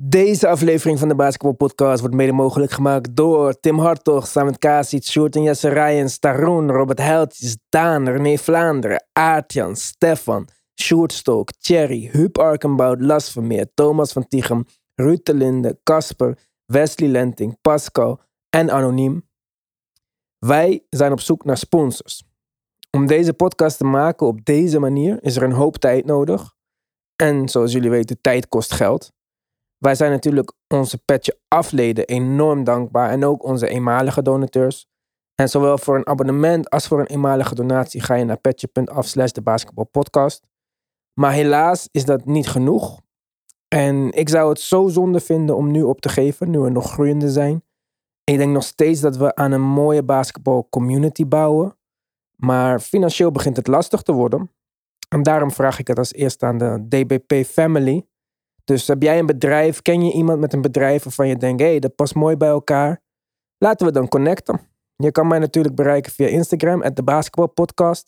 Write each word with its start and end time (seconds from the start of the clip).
Deze 0.00 0.48
aflevering 0.48 0.98
van 0.98 1.08
de 1.08 1.14
Basketball 1.14 1.52
Podcast 1.52 2.00
wordt 2.00 2.14
mede 2.14 2.32
mogelijk 2.32 2.72
gemaakt 2.72 3.16
door 3.16 3.60
Tim 3.60 3.78
Hartog, 3.78 4.26
Samet 4.26 4.58
Kasic, 4.58 5.04
Sjoerd 5.04 5.36
en 5.36 5.42
Jesse 5.42 5.68
Rijens, 5.68 6.18
Taroen, 6.18 6.70
Robert 6.70 6.98
Heltjes, 6.98 7.56
Daan, 7.68 8.08
René 8.08 8.36
Vlaanderen, 8.36 9.04
Aartjan, 9.12 9.76
Stefan, 9.76 10.48
Sjoerd 10.80 11.12
Stolk, 11.12 11.50
Thierry, 11.52 12.08
Huub 12.12 12.38
Arkenbout, 12.38 13.00
Las 13.00 13.30
Vermeer, 13.30 13.66
Thomas 13.74 14.12
van 14.12 14.28
Tichem, 14.28 14.64
Ruud 14.94 15.20
de 15.22 15.34
Linde, 15.34 15.78
Casper, 15.82 16.38
Wesley 16.66 17.08
Lenting, 17.08 17.58
Pascal 17.60 18.20
en 18.50 18.70
Anoniem. 18.70 19.28
Wij 20.38 20.86
zijn 20.90 21.12
op 21.12 21.20
zoek 21.20 21.44
naar 21.44 21.58
sponsors. 21.58 22.24
Om 22.90 23.06
deze 23.06 23.32
podcast 23.32 23.78
te 23.78 23.84
maken 23.84 24.26
op 24.26 24.44
deze 24.44 24.78
manier 24.78 25.22
is 25.22 25.36
er 25.36 25.42
een 25.42 25.52
hoop 25.52 25.76
tijd 25.76 26.04
nodig. 26.04 26.54
En 27.16 27.48
zoals 27.48 27.72
jullie 27.72 27.90
weten, 27.90 28.20
tijd 28.20 28.48
kost 28.48 28.72
geld. 28.72 29.16
Wij 29.78 29.94
zijn 29.94 30.10
natuurlijk 30.10 30.52
onze 30.68 30.98
petje 30.98 31.38
afleden 31.48 32.06
enorm 32.06 32.64
dankbaar 32.64 33.10
en 33.10 33.24
ook 33.24 33.44
onze 33.44 33.68
eenmalige 33.68 34.22
donateurs. 34.22 34.86
En 35.34 35.48
zowel 35.48 35.78
voor 35.78 35.96
een 35.96 36.06
abonnement 36.06 36.70
als 36.70 36.86
voor 36.86 37.00
een 37.00 37.06
eenmalige 37.06 37.54
donatie 37.54 38.00
ga 38.00 38.14
je 38.14 38.24
naar 38.24 38.38
petje.af 38.38 39.06
slash 39.06 39.30
de 39.30 39.42
basketbalpodcast. 39.42 40.46
Maar 41.20 41.32
helaas 41.32 41.88
is 41.90 42.04
dat 42.04 42.24
niet 42.24 42.48
genoeg. 42.48 43.00
En 43.68 44.12
ik 44.12 44.28
zou 44.28 44.48
het 44.48 44.60
zo 44.60 44.88
zonde 44.88 45.20
vinden 45.20 45.56
om 45.56 45.70
nu 45.70 45.82
op 45.82 46.00
te 46.00 46.08
geven, 46.08 46.50
nu 46.50 46.58
we 46.58 46.70
nog 46.70 46.92
groeiende 46.92 47.30
zijn. 47.30 47.62
Ik 48.24 48.36
denk 48.36 48.52
nog 48.52 48.62
steeds 48.62 49.00
dat 49.00 49.16
we 49.16 49.34
aan 49.34 49.52
een 49.52 49.62
mooie 49.62 50.02
basketbal 50.02 50.66
community 50.70 51.26
bouwen. 51.26 51.76
Maar 52.36 52.80
financieel 52.80 53.30
begint 53.30 53.56
het 53.56 53.66
lastig 53.66 54.02
te 54.02 54.12
worden. 54.12 54.52
En 55.08 55.22
daarom 55.22 55.50
vraag 55.50 55.78
ik 55.78 55.86
het 55.88 55.98
als 55.98 56.12
eerste 56.12 56.46
aan 56.46 56.58
de 56.58 56.86
DBP 56.88 57.46
Family. 57.46 58.06
Dus 58.68 58.86
heb 58.86 59.02
jij 59.02 59.18
een 59.18 59.26
bedrijf, 59.26 59.82
ken 59.82 60.04
je 60.04 60.12
iemand 60.12 60.40
met 60.40 60.52
een 60.52 60.60
bedrijf 60.60 61.04
waarvan 61.04 61.28
je 61.28 61.36
denkt, 61.36 61.60
hé, 61.60 61.68
hey, 61.68 61.78
dat 61.78 61.94
past 61.94 62.14
mooi 62.14 62.36
bij 62.36 62.48
elkaar? 62.48 63.00
Laten 63.58 63.86
we 63.86 63.92
dan 63.92 64.08
connecten. 64.08 64.60
Je 64.96 65.10
kan 65.10 65.26
mij 65.26 65.38
natuurlijk 65.38 65.74
bereiken 65.74 66.12
via 66.12 66.26
Instagram, 66.26 66.82
at 66.82 66.96
de. 66.96 68.04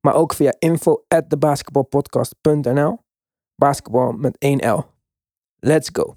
Maar 0.00 0.14
ook 0.14 0.34
via 0.34 0.54
info 0.58 1.04
at. 1.08 1.28
Basketbal 3.56 4.12
met 4.12 4.38
1 4.38 4.70
L. 4.70 4.84
Let's 5.58 5.90
go. 5.92 6.16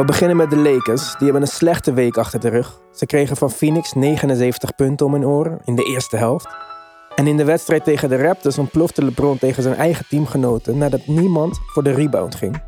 We 0.00 0.06
beginnen 0.06 0.36
met 0.36 0.50
de 0.50 0.56
Lakers. 0.56 1.10
Die 1.10 1.24
hebben 1.24 1.42
een 1.42 1.48
slechte 1.48 1.92
week 1.92 2.16
achter 2.16 2.40
de 2.40 2.48
rug. 2.48 2.80
Ze 2.92 3.06
kregen 3.06 3.36
van 3.36 3.50
Phoenix 3.50 3.92
79 3.92 4.74
punten 4.74 5.06
om 5.06 5.12
hun 5.12 5.26
oren 5.26 5.58
in 5.64 5.74
de 5.74 5.82
eerste 5.82 6.16
helft. 6.16 6.48
En 7.14 7.26
in 7.26 7.36
de 7.36 7.44
wedstrijd 7.44 7.84
tegen 7.84 8.08
de 8.08 8.16
Raptors 8.16 8.58
ontplofte 8.58 9.04
LeBron 9.04 9.38
tegen 9.38 9.62
zijn 9.62 9.74
eigen 9.74 10.06
teamgenoten 10.08 10.78
nadat 10.78 11.06
niemand 11.06 11.60
voor 11.66 11.82
de 11.82 11.90
rebound 11.90 12.34
ging. 12.34 12.62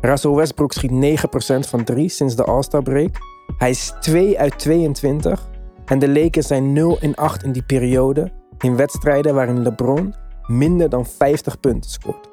Russell 0.00 0.30
Westbrook 0.30 0.72
schiet 0.72 0.90
9% 0.90 1.68
van 1.68 1.84
3 1.84 2.08
sinds 2.08 2.36
de 2.36 2.44
All-Star 2.44 2.82
break. 2.82 3.16
Hij 3.58 3.70
is 3.70 3.92
2 4.00 4.38
uit 4.38 4.58
22 4.58 5.48
en 5.84 5.98
de 5.98 6.08
Lakers 6.08 6.46
zijn 6.46 6.72
0 6.72 6.98
in 7.00 7.14
8 7.14 7.42
in 7.42 7.52
die 7.52 7.64
periode 7.64 8.32
in 8.58 8.76
wedstrijden 8.76 9.34
waarin 9.34 9.62
LeBron 9.62 10.14
minder 10.46 10.88
dan 10.88 11.06
50 11.06 11.60
punten 11.60 11.90
scoort. 11.90 12.30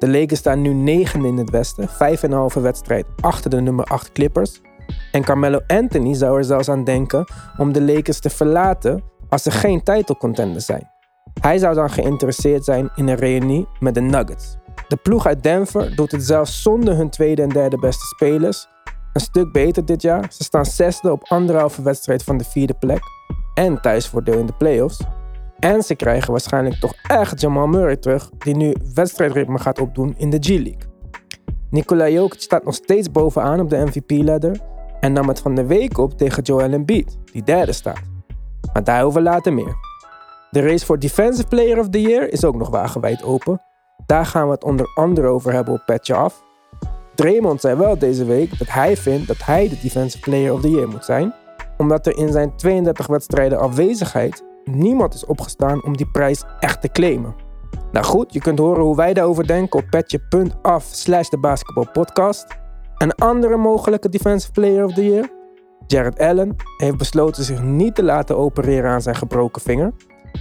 De 0.00 0.08
Lakers 0.08 0.40
staan 0.40 0.62
nu 0.62 0.72
negende 0.72 1.28
in 1.28 1.36
het 1.36 1.50
westen, 1.50 1.88
5,5 1.88 2.60
wedstrijd 2.60 3.06
achter 3.20 3.50
de 3.50 3.60
nummer 3.60 3.84
8 3.84 4.12
Clippers. 4.12 4.60
En 5.12 5.22
Carmelo 5.22 5.60
Anthony 5.66 6.14
zou 6.14 6.38
er 6.38 6.44
zelfs 6.44 6.68
aan 6.68 6.84
denken 6.84 7.24
om 7.56 7.72
de 7.72 7.82
Lakers 7.82 8.20
te 8.20 8.30
verlaten 8.30 9.02
als 9.28 9.42
ze 9.42 9.50
geen 9.50 9.82
titelcontender 9.82 10.60
zijn. 10.60 10.90
Hij 11.40 11.58
zou 11.58 11.74
dan 11.74 11.90
geïnteresseerd 11.90 12.64
zijn 12.64 12.90
in 12.94 13.08
een 13.08 13.16
reunie 13.16 13.66
met 13.80 13.94
de 13.94 14.00
Nuggets. 14.00 14.56
De 14.88 14.96
ploeg 14.96 15.26
uit 15.26 15.42
Denver 15.42 15.96
doet 15.96 16.12
het 16.12 16.22
zelfs 16.22 16.62
zonder 16.62 16.96
hun 16.96 17.10
tweede 17.10 17.42
en 17.42 17.48
derde 17.48 17.78
beste 17.78 18.06
spelers. 18.06 18.68
Een 19.12 19.20
stuk 19.20 19.52
beter 19.52 19.84
dit 19.84 20.02
jaar. 20.02 20.26
Ze 20.32 20.44
staan 20.44 20.66
zesde 20.66 21.12
op 21.12 21.24
anderhalve 21.28 21.82
wedstrijd 21.82 22.22
van 22.22 22.36
de 22.36 22.44
vierde 22.44 22.74
plek. 22.74 23.00
En 23.54 23.80
thuisvoordeel 23.80 24.38
in 24.38 24.46
de 24.46 24.52
playoffs. 24.58 25.00
En 25.60 25.82
ze 25.82 25.94
krijgen 25.94 26.30
waarschijnlijk 26.30 26.76
toch 26.76 26.94
echt 27.02 27.40
Jamal 27.40 27.66
Murray 27.66 27.96
terug, 27.96 28.30
die 28.38 28.56
nu 28.56 28.74
wedstrijdritme 28.94 29.58
gaat 29.58 29.80
opdoen 29.80 30.14
in 30.16 30.30
de 30.30 30.38
G-League. 30.40 30.88
Nikola 31.70 32.08
Jokic 32.08 32.40
staat 32.40 32.64
nog 32.64 32.74
steeds 32.74 33.10
bovenaan 33.10 33.60
op 33.60 33.70
de 33.70 33.76
MVP-ladder 33.76 34.60
en 35.00 35.12
nam 35.12 35.28
het 35.28 35.40
van 35.40 35.54
de 35.54 35.66
week 35.66 35.98
op 35.98 36.18
tegen 36.18 36.42
Joel 36.42 36.72
Embiid, 36.72 37.18
die 37.32 37.42
derde 37.42 37.72
staat. 37.72 38.00
Maar 38.72 38.84
daarover 38.84 39.22
later 39.22 39.52
meer. 39.52 39.74
De 40.50 40.60
race 40.60 40.86
voor 40.86 40.98
Defensive 40.98 41.48
Player 41.48 41.78
of 41.78 41.88
the 41.88 42.00
Year 42.00 42.32
is 42.32 42.44
ook 42.44 42.56
nog 42.56 42.70
wagenwijd 42.70 43.22
open. 43.22 43.62
Daar 44.06 44.26
gaan 44.26 44.46
we 44.46 44.52
het 44.52 44.64
onder 44.64 44.90
andere 44.94 45.26
over 45.26 45.52
hebben 45.52 45.74
op 45.74 45.82
Petje 45.86 46.14
Af. 46.14 46.42
Draymond 47.14 47.60
zei 47.60 47.76
wel 47.76 47.98
deze 47.98 48.24
week 48.24 48.58
dat 48.58 48.68
hij 48.68 48.96
vindt 48.96 49.26
dat 49.26 49.44
hij 49.44 49.68
de 49.68 49.78
Defensive 49.82 50.24
Player 50.24 50.52
of 50.52 50.60
the 50.60 50.70
Year 50.70 50.88
moet 50.88 51.04
zijn, 51.04 51.34
omdat 51.76 52.06
er 52.06 52.16
in 52.16 52.32
zijn 52.32 52.56
32 52.56 53.06
wedstrijden 53.06 53.58
afwezigheid 53.58 54.48
niemand 54.64 55.14
is 55.14 55.26
opgestaan 55.26 55.84
om 55.84 55.96
die 55.96 56.10
prijs 56.10 56.44
echt 56.60 56.80
te 56.80 56.88
claimen. 56.88 57.34
Nou 57.92 58.06
goed, 58.06 58.32
je 58.32 58.40
kunt 58.40 58.58
horen 58.58 58.82
hoe 58.82 58.96
wij 58.96 59.14
daarover 59.14 59.46
denken 59.46 59.80
op 59.80 59.86
petje.af 59.90 60.84
slash 60.84 61.28
de 61.28 61.38
basketbalpodcast. 61.38 62.58
Een 62.96 63.14
andere 63.14 63.56
mogelijke 63.56 64.08
Defensive 64.08 64.52
Player 64.52 64.84
of 64.84 64.94
the 64.94 65.04
Year, 65.04 65.28
Jared 65.86 66.18
Allen, 66.18 66.56
heeft 66.76 66.96
besloten 66.96 67.44
zich 67.44 67.62
niet 67.62 67.94
te 67.94 68.02
laten 68.02 68.36
opereren 68.36 68.90
aan 68.90 69.02
zijn 69.02 69.16
gebroken 69.16 69.62
vinger. 69.62 69.92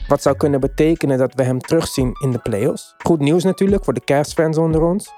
Wat 0.08 0.22
zou 0.22 0.36
kunnen 0.36 0.60
betekenen 0.60 1.18
dat 1.18 1.34
we 1.34 1.44
hem 1.44 1.60
terugzien 1.60 2.12
in 2.24 2.32
de 2.32 2.40
playoffs. 2.40 2.96
Goed 2.98 3.20
nieuws 3.20 3.44
natuurlijk 3.44 3.84
voor 3.84 3.94
de 3.94 4.04
Cavs-fans 4.04 4.58
onder 4.58 4.82
ons. 4.82 5.12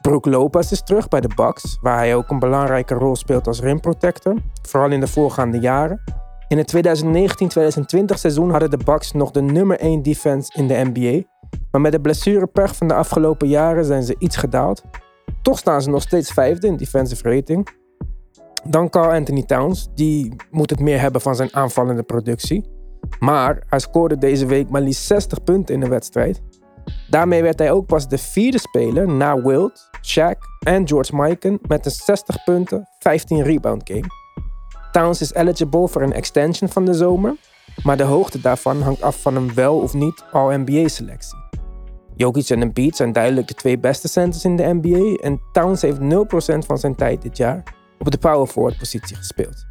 Brook 0.00 0.26
Lopez 0.26 0.70
is 0.70 0.82
terug 0.82 1.08
bij 1.08 1.20
de 1.20 1.30
Bucks, 1.34 1.78
waar 1.80 1.96
hij 1.96 2.14
ook 2.14 2.30
een 2.30 2.38
belangrijke 2.38 2.94
rol 2.94 3.16
speelt 3.16 3.46
als 3.46 3.60
rim 3.60 3.80
protector, 3.80 4.34
vooral 4.68 4.90
in 4.90 5.00
de 5.00 5.06
voorgaande 5.06 5.58
jaren. 5.58 6.02
In 6.50 6.58
het 6.58 6.74
2019-2020 6.76 8.14
seizoen 8.14 8.50
hadden 8.50 8.70
de 8.70 8.84
Bucks 8.84 9.12
nog 9.12 9.30
de 9.30 9.42
nummer 9.42 9.78
1 9.78 10.02
defense 10.02 10.52
in 10.54 10.66
de 10.66 10.90
NBA. 10.92 11.22
Maar 11.70 11.80
met 11.80 11.92
de 11.92 12.00
blessurepech 12.00 12.76
van 12.76 12.88
de 12.88 12.94
afgelopen 12.94 13.48
jaren 13.48 13.84
zijn 13.84 14.02
ze 14.02 14.16
iets 14.18 14.36
gedaald. 14.36 14.82
Toch 15.42 15.58
staan 15.58 15.82
ze 15.82 15.90
nog 15.90 16.02
steeds 16.02 16.32
vijfde 16.32 16.66
in 16.66 16.76
defensive 16.76 17.34
rating. 17.34 17.68
Dan 18.64 18.88
Carl 18.88 19.12
Anthony 19.12 19.42
Towns, 19.42 19.88
die 19.94 20.34
moet 20.50 20.70
het 20.70 20.80
meer 20.80 21.00
hebben 21.00 21.20
van 21.20 21.34
zijn 21.34 21.54
aanvallende 21.54 22.02
productie. 22.02 22.68
Maar 23.18 23.62
hij 23.66 23.78
scoorde 23.78 24.18
deze 24.18 24.46
week 24.46 24.70
maar 24.70 24.82
liefst 24.82 25.06
60 25.06 25.44
punten 25.44 25.74
in 25.74 25.80
de 25.80 25.88
wedstrijd. 25.88 26.40
Daarmee 27.10 27.42
werd 27.42 27.58
hij 27.58 27.72
ook 27.72 27.86
pas 27.86 28.08
de 28.08 28.18
vierde 28.18 28.58
speler 28.58 29.08
na 29.08 29.42
Wilt, 29.42 29.90
Shaq 30.08 30.38
en 30.66 30.88
George 30.88 31.16
Mikan 31.16 31.58
met 31.68 31.84
een 31.84 31.92
60 31.92 32.44
punten, 32.44 32.88
15 32.98 33.42
rebound 33.42 33.90
game. 33.90 34.06
Towns 34.90 35.20
is 35.20 35.34
eligible 35.34 35.88
voor 35.88 36.02
een 36.02 36.12
extension 36.12 36.70
van 36.70 36.84
de 36.84 36.94
zomer, 36.94 37.36
maar 37.82 37.96
de 37.96 38.02
hoogte 38.02 38.40
daarvan 38.40 38.82
hangt 38.82 39.02
af 39.02 39.20
van 39.20 39.36
een 39.36 39.54
wel 39.54 39.78
of 39.78 39.94
niet 39.94 40.24
All-NBA-selectie. 40.32 41.38
Jokic 42.14 42.48
en 42.48 42.62
Embiid 42.62 42.96
zijn 42.96 43.12
duidelijk 43.12 43.48
de 43.48 43.54
twee 43.54 43.78
beste 43.78 44.08
centers 44.08 44.44
in 44.44 44.56
de 44.56 44.78
NBA 44.80 45.22
en 45.22 45.40
Towns 45.52 45.82
heeft 45.82 45.98
0% 45.98 46.02
van 46.66 46.78
zijn 46.78 46.94
tijd 46.94 47.22
dit 47.22 47.36
jaar 47.36 47.62
op 47.98 48.10
de 48.10 48.18
power 48.18 48.46
forward 48.46 48.78
positie 48.78 49.16
gespeeld. 49.16 49.66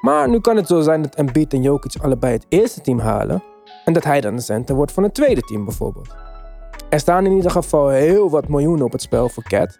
Maar 0.00 0.28
nu 0.28 0.40
kan 0.40 0.56
het 0.56 0.66
zo 0.66 0.80
zijn 0.80 1.02
dat 1.02 1.14
Embiid 1.14 1.52
en 1.52 1.62
Jokic 1.62 2.02
allebei 2.02 2.32
het 2.32 2.46
eerste 2.48 2.80
team 2.80 2.98
halen 2.98 3.42
en 3.84 3.92
dat 3.92 4.04
hij 4.04 4.20
dan 4.20 4.36
de 4.36 4.42
center 4.42 4.74
wordt 4.74 4.92
van 4.92 5.02
het 5.02 5.14
tweede 5.14 5.40
team 5.40 5.64
bijvoorbeeld. 5.64 6.14
Er 6.90 7.00
staan 7.00 7.26
in 7.26 7.32
ieder 7.32 7.50
geval 7.50 7.88
heel 7.88 8.30
wat 8.30 8.48
miljoenen 8.48 8.84
op 8.84 8.92
het 8.92 9.02
spel 9.02 9.28
voor 9.28 9.42
Cat 9.42 9.76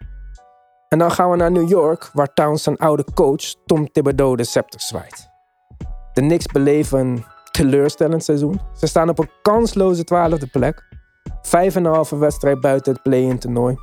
en 0.93 0.99
dan 0.99 1.11
gaan 1.11 1.29
we 1.29 1.35
naar 1.35 1.51
New 1.51 1.69
York, 1.69 2.09
waar 2.13 2.33
Towns 2.33 2.63
zijn 2.63 2.77
oude 2.77 3.05
coach 3.13 3.53
Tom 3.65 3.91
Thibodeau 3.91 4.35
de 4.35 4.43
scepter 4.43 4.81
zwaait. 4.81 5.29
De 6.13 6.21
Knicks 6.21 6.45
beleven 6.45 6.99
een 6.99 7.23
teleurstellend 7.51 8.23
seizoen. 8.23 8.59
Ze 8.77 8.87
staan 8.87 9.09
op 9.09 9.19
een 9.19 9.29
kansloze 9.41 10.03
twaalfde 10.03 10.47
plek. 10.47 10.83
Vijf 11.41 11.75
en 11.75 11.85
een 11.85 11.93
halve 11.93 12.17
wedstrijd 12.17 12.59
buiten 12.59 12.93
het 12.93 13.01
play-in 13.01 13.39
toernooi. 13.39 13.75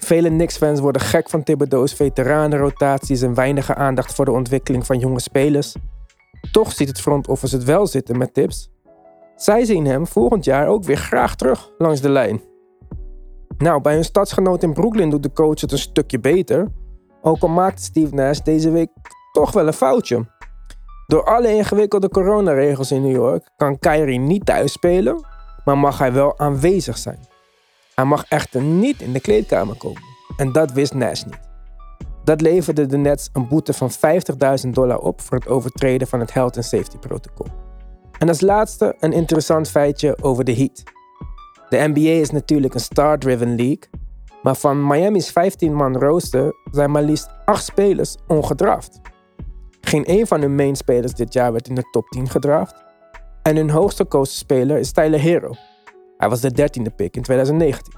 Vele 0.00 0.28
Knicks-fans 0.28 0.80
worden 0.80 1.02
gek 1.02 1.30
van 1.30 1.42
Thibodeau's 1.42 1.94
veteranenrotaties 1.94 3.22
en 3.22 3.34
weinige 3.34 3.74
aandacht 3.74 4.14
voor 4.14 4.24
de 4.24 4.32
ontwikkeling 4.32 4.86
van 4.86 4.98
jonge 4.98 5.20
spelers. 5.20 5.74
Toch 6.52 6.72
ziet 6.72 6.88
het 6.88 7.00
front 7.00 7.28
office 7.28 7.56
het 7.56 7.64
wel 7.64 7.86
zitten 7.86 8.18
met 8.18 8.34
tips. 8.34 8.70
Zij 9.36 9.64
zien 9.64 9.86
hem 9.86 10.06
volgend 10.06 10.44
jaar 10.44 10.68
ook 10.68 10.84
weer 10.84 10.96
graag 10.96 11.36
terug 11.36 11.70
langs 11.78 12.00
de 12.00 12.10
lijn. 12.10 12.51
Nou, 13.62 13.80
bij 13.80 13.94
hun 13.94 14.04
stadsgenoot 14.04 14.62
in 14.62 14.72
Brooklyn 14.72 15.10
doet 15.10 15.22
de 15.22 15.32
coach 15.32 15.60
het 15.60 15.72
een 15.72 15.78
stukje 15.78 16.20
beter. 16.20 16.68
Ook 17.20 17.42
al 17.42 17.48
maakte 17.48 17.82
Steve 17.82 18.14
Nash 18.14 18.38
deze 18.38 18.70
week 18.70 18.90
toch 19.32 19.52
wel 19.52 19.66
een 19.66 19.72
foutje. 19.72 20.26
Door 21.06 21.24
alle 21.24 21.54
ingewikkelde 21.54 22.08
coronaregels 22.08 22.90
in 22.90 23.02
New 23.02 23.14
York 23.14 23.50
kan 23.56 23.78
Kyrie 23.78 24.18
niet 24.18 24.46
thuis 24.46 24.72
spelen, 24.72 25.24
maar 25.64 25.78
mag 25.78 25.98
hij 25.98 26.12
wel 26.12 26.38
aanwezig 26.38 26.98
zijn. 26.98 27.18
Hij 27.94 28.04
mag 28.04 28.24
echter 28.28 28.62
niet 28.62 29.00
in 29.00 29.12
de 29.12 29.20
kleedkamer 29.20 29.76
komen. 29.76 30.02
En 30.36 30.52
dat 30.52 30.72
wist 30.72 30.94
Nash 30.94 31.22
niet. 31.22 31.40
Dat 32.24 32.40
leverde 32.40 32.86
de 32.86 32.96
Nets 32.96 33.30
een 33.32 33.48
boete 33.48 33.72
van 33.72 33.90
50.000 34.64 34.70
dollar 34.70 34.98
op 34.98 35.20
voor 35.20 35.36
het 35.38 35.48
overtreden 35.48 36.08
van 36.08 36.20
het 36.20 36.32
Health 36.32 36.56
and 36.56 36.64
Safety 36.64 36.98
protocol. 36.98 37.46
En 38.18 38.28
als 38.28 38.40
laatste 38.40 38.96
een 39.00 39.12
interessant 39.12 39.70
feitje 39.70 40.16
over 40.22 40.44
de 40.44 40.54
Heat. 40.54 40.82
De 41.72 41.88
NBA 41.92 42.20
is 42.20 42.30
natuurlijk 42.30 42.74
een 42.74 42.80
star-driven 42.80 43.56
league, 43.56 43.88
maar 44.42 44.56
van 44.56 44.86
Miami's 44.86 45.30
15-man 45.30 45.96
rooster 45.96 46.54
zijn 46.70 46.90
maar 46.90 47.02
liefst 47.02 47.28
8 47.44 47.64
spelers 47.64 48.16
ongedraft. 48.26 49.00
Geen 49.80 50.04
één 50.04 50.26
van 50.26 50.40
hun 50.40 50.54
main 50.54 50.76
spelers 50.76 51.12
dit 51.12 51.32
jaar 51.32 51.52
werd 51.52 51.68
in 51.68 51.74
de 51.74 51.88
top 51.90 52.08
10 52.08 52.28
gedraft. 52.28 52.84
En 53.42 53.56
hun 53.56 53.70
hoogste 53.70 54.06
speler 54.22 54.78
is 54.78 54.92
Tyler 54.92 55.20
Hero. 55.20 55.54
Hij 56.16 56.28
was 56.28 56.40
de 56.40 56.50
13e 56.50 56.94
pick 56.96 57.16
in 57.16 57.22
2019. 57.22 57.92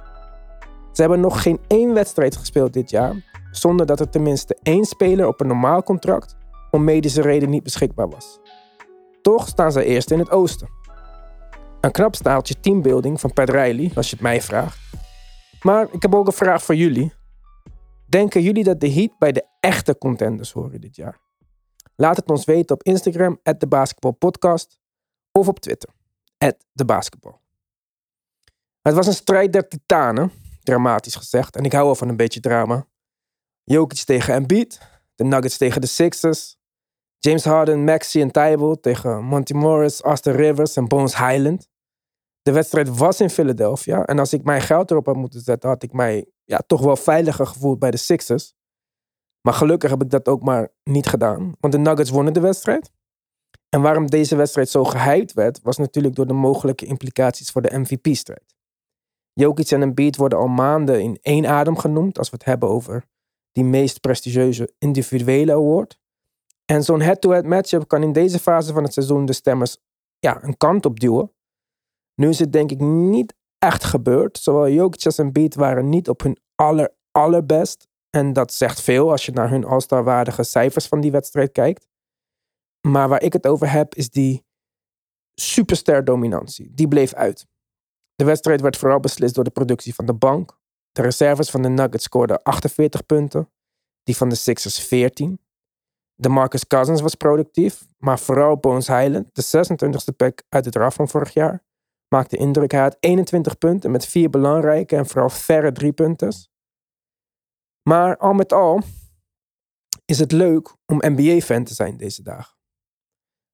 Ze 0.93 1.01
hebben 1.01 1.21
nog 1.21 1.43
geen 1.43 1.61
één 1.67 1.95
wedstrijd 1.95 2.37
gespeeld 2.37 2.73
dit 2.73 2.91
jaar, 2.91 3.15
zonder 3.51 3.87
dat 3.87 4.01
er 4.01 4.11
tenminste 4.11 4.57
één 4.63 4.85
speler 4.85 5.27
op 5.27 5.41
een 5.41 5.47
normaal 5.47 5.83
contract 5.83 6.37
om 6.71 6.85
medische 6.85 7.23
reden 7.23 7.51
niet 7.51 7.63
beschikbaar 7.63 8.09
was. 8.09 8.39
Toch 9.23 9.49
staan 9.49 9.73
ze 9.73 9.85
eerst 9.85 10.11
in 10.11 10.19
het 10.19 10.31
oosten. 10.31 10.69
Een 11.85 11.93
knap 11.93 12.15
staaltje 12.15 12.61
teambuilding 12.61 13.21
van 13.21 13.33
Pat 13.33 13.49
Riley, 13.49 13.91
als 13.95 14.11
je 14.11 14.15
het 14.15 14.25
mij 14.25 14.43
vraagt. 14.43 14.79
Maar 15.63 15.89
ik 15.93 16.03
heb 16.03 16.15
ook 16.15 16.27
een 16.27 16.33
vraag 16.33 16.63
voor 16.63 16.75
jullie. 16.75 17.13
Denken 18.07 18.43
jullie 18.43 18.65
dat 18.65 18.81
de 18.81 18.93
Heat 18.93 19.19
bij 19.19 19.33
de 19.33 19.47
echte 19.61 19.99
contenders 19.99 20.53
horen 20.53 20.81
dit 20.81 20.97
jaar? 20.97 21.21
Laat 21.97 22.17
het 22.17 22.31
ons 22.31 22.45
weten 22.45 22.75
op 22.75 22.83
Instagram, 22.83 23.41
de 23.59 23.67
basketbalpodcast, 23.67 24.79
of 25.33 25.49
op 25.49 25.61
Twitter, 25.61 25.89
de 26.73 26.85
basketbal. 26.85 27.41
Het 28.83 28.95
was 28.95 29.07
een 29.07 29.13
strijd 29.13 29.53
der 29.53 29.69
titanen, 29.69 30.33
dramatisch 30.63 31.17
gezegd, 31.17 31.57
en 31.57 31.65
ik 31.65 31.73
hou 31.73 31.85
wel 31.85 31.95
van 31.95 32.09
een 32.09 32.17
beetje 32.17 32.41
drama. 32.41 32.87
Jokic 33.65 33.99
tegen 33.99 34.35
Embiid, 34.35 34.81
de 35.15 35.25
Nuggets 35.25 35.57
tegen 35.57 35.81
de 35.81 35.87
Sixers, 35.87 36.57
James 37.19 37.45
Harden, 37.45 37.85
Maxi 37.85 38.21
en 38.21 38.31
Tybalt 38.31 38.83
tegen 38.83 39.25
Monty 39.25 39.53
Morris, 39.53 40.01
Austin 40.01 40.33
Rivers 40.33 40.77
en 40.77 40.89
Bones 40.89 41.17
Highland. 41.17 41.73
De 42.45 42.53
wedstrijd 42.53 42.97
was 42.97 43.21
in 43.21 43.31
Philadelphia 43.31 44.05
en 44.05 44.19
als 44.19 44.33
ik 44.33 44.45
mijn 44.45 44.61
geld 44.61 44.91
erop 44.91 45.07
had 45.07 45.17
moeten 45.17 45.41
zetten, 45.41 45.69
had 45.69 45.83
ik 45.83 45.93
mij 45.93 46.27
ja, 46.45 46.59
toch 46.67 46.81
wel 46.81 46.97
veiliger 46.97 47.47
gevoeld 47.47 47.79
bij 47.79 47.91
de 47.91 47.97
Sixers. 47.97 48.55
Maar 49.41 49.55
gelukkig 49.55 49.91
heb 49.91 50.03
ik 50.03 50.11
dat 50.11 50.29
ook 50.29 50.43
maar 50.43 50.73
niet 50.83 51.07
gedaan, 51.07 51.53
want 51.61 51.73
de 51.73 51.79
Nuggets 51.79 52.11
wonnen 52.11 52.33
de 52.33 52.41
wedstrijd. 52.41 52.91
En 53.69 53.81
waarom 53.81 54.07
deze 54.07 54.37
wedstrijd 54.37 54.69
zo 54.69 54.85
gehyped 54.85 55.33
werd, 55.33 55.61
was 55.63 55.77
natuurlijk 55.77 56.15
door 56.15 56.27
de 56.27 56.33
mogelijke 56.33 56.87
implicaties 56.87 57.51
voor 57.51 57.63
de 57.63 57.79
MVP-strijd. 57.79 58.55
Jokic 59.33 59.71
en 59.71 59.83
Embiid 59.83 60.17
worden 60.17 60.39
al 60.39 60.49
maanden 60.49 61.03
in 61.03 61.19
één 61.23 61.47
adem 61.47 61.77
genoemd 61.77 62.19
als 62.19 62.31
we 62.31 62.37
het 62.37 62.45
hebben 62.45 62.69
over 62.69 63.05
die 63.53 63.65
meest 63.65 64.01
prestigieuze 64.01 64.75
individuele 64.79 65.53
award. 65.53 65.99
En 66.65 66.83
zo'n 66.83 67.01
head-to-head 67.01 67.45
matchup 67.45 67.89
kan 67.89 68.03
in 68.03 68.13
deze 68.13 68.39
fase 68.39 68.73
van 68.73 68.83
het 68.83 68.93
seizoen 68.93 69.25
de 69.25 69.33
stemmers 69.33 69.77
ja, 70.19 70.43
een 70.43 70.57
kant 70.57 70.87
op 70.87 71.01
duwen. 71.01 71.33
Nu 72.15 72.29
is 72.29 72.39
het 72.39 72.53
denk 72.53 72.71
ik 72.71 72.81
niet 72.81 73.35
echt 73.59 73.85
gebeurd. 73.85 74.39
Zowel 74.39 74.69
Jokic 74.69 75.05
als 75.05 75.19
Embiid 75.19 75.55
waren 75.55 75.89
niet 75.89 76.09
op 76.09 76.23
hun 76.23 76.39
aller, 76.55 76.95
allerbest. 77.11 77.89
En 78.11 78.33
dat 78.33 78.53
zegt 78.53 78.81
veel 78.81 79.11
als 79.11 79.27
je 79.27 79.33
naar 79.33 79.51
hun 79.51 79.89
waardige 79.89 80.43
cijfers 80.43 80.87
van 80.87 81.01
die 81.01 81.11
wedstrijd 81.11 81.53
kijkt. 81.53 81.89
Maar 82.89 83.09
waar 83.09 83.23
ik 83.23 83.33
het 83.33 83.47
over 83.47 83.71
heb 83.71 83.95
is 83.95 84.11
die 84.11 84.45
superster 85.35 86.05
dominantie. 86.05 86.75
Die 86.75 86.89
bleef 86.89 87.15
uit. 87.15 87.47
De 88.15 88.25
wedstrijd 88.25 88.61
werd 88.61 88.77
vooral 88.77 89.01
beslist 89.01 89.35
door 89.35 89.45
de 89.45 89.51
productie 89.51 89.95
van 89.95 90.07
de 90.07 90.15
bank. 90.15 90.59
De 90.93 91.03
reserves 91.03 91.51
van 91.51 91.63
de 91.63 91.69
Nuggets 91.69 92.05
scoorden 92.05 92.43
48 92.43 93.07
punten, 93.07 93.51
die 94.03 94.17
van 94.17 94.29
de 94.29 94.35
Sixers 94.35 94.79
14. 94.79 95.41
De 96.15 96.29
Marcus 96.29 96.67
Cousins 96.67 97.01
was 97.01 97.15
productief, 97.15 97.87
maar 97.99 98.19
vooral 98.19 98.57
Bones 98.57 98.87
Highland, 98.87 99.35
de 99.35 99.43
26e 99.43 100.17
pack 100.17 100.43
uit 100.49 100.65
het 100.65 100.75
RAF 100.75 100.95
van 100.95 101.09
vorig 101.09 101.35
jaar, 101.35 101.65
maakte 102.15 102.37
indruk. 102.37 102.71
Hij 102.71 102.81
had 102.81 102.97
21 103.01 103.59
punten 103.59 103.91
met 103.91 104.07
vier 104.07 104.31
belangrijke 104.31 104.97
en 104.97 105.07
vooral 105.07 105.31
verre 105.31 105.73
driepunters. 105.73 106.49
Maar 107.89 108.17
al 108.17 108.33
met 108.33 108.53
al 108.53 108.81
is 110.05 110.19
het 110.19 110.33
leuk 110.33 110.75
om 110.87 111.03
NBA-fan 111.07 111.65
te 111.65 111.75
zijn 111.75 111.97
deze 111.97 112.23
dagen. 112.23 112.55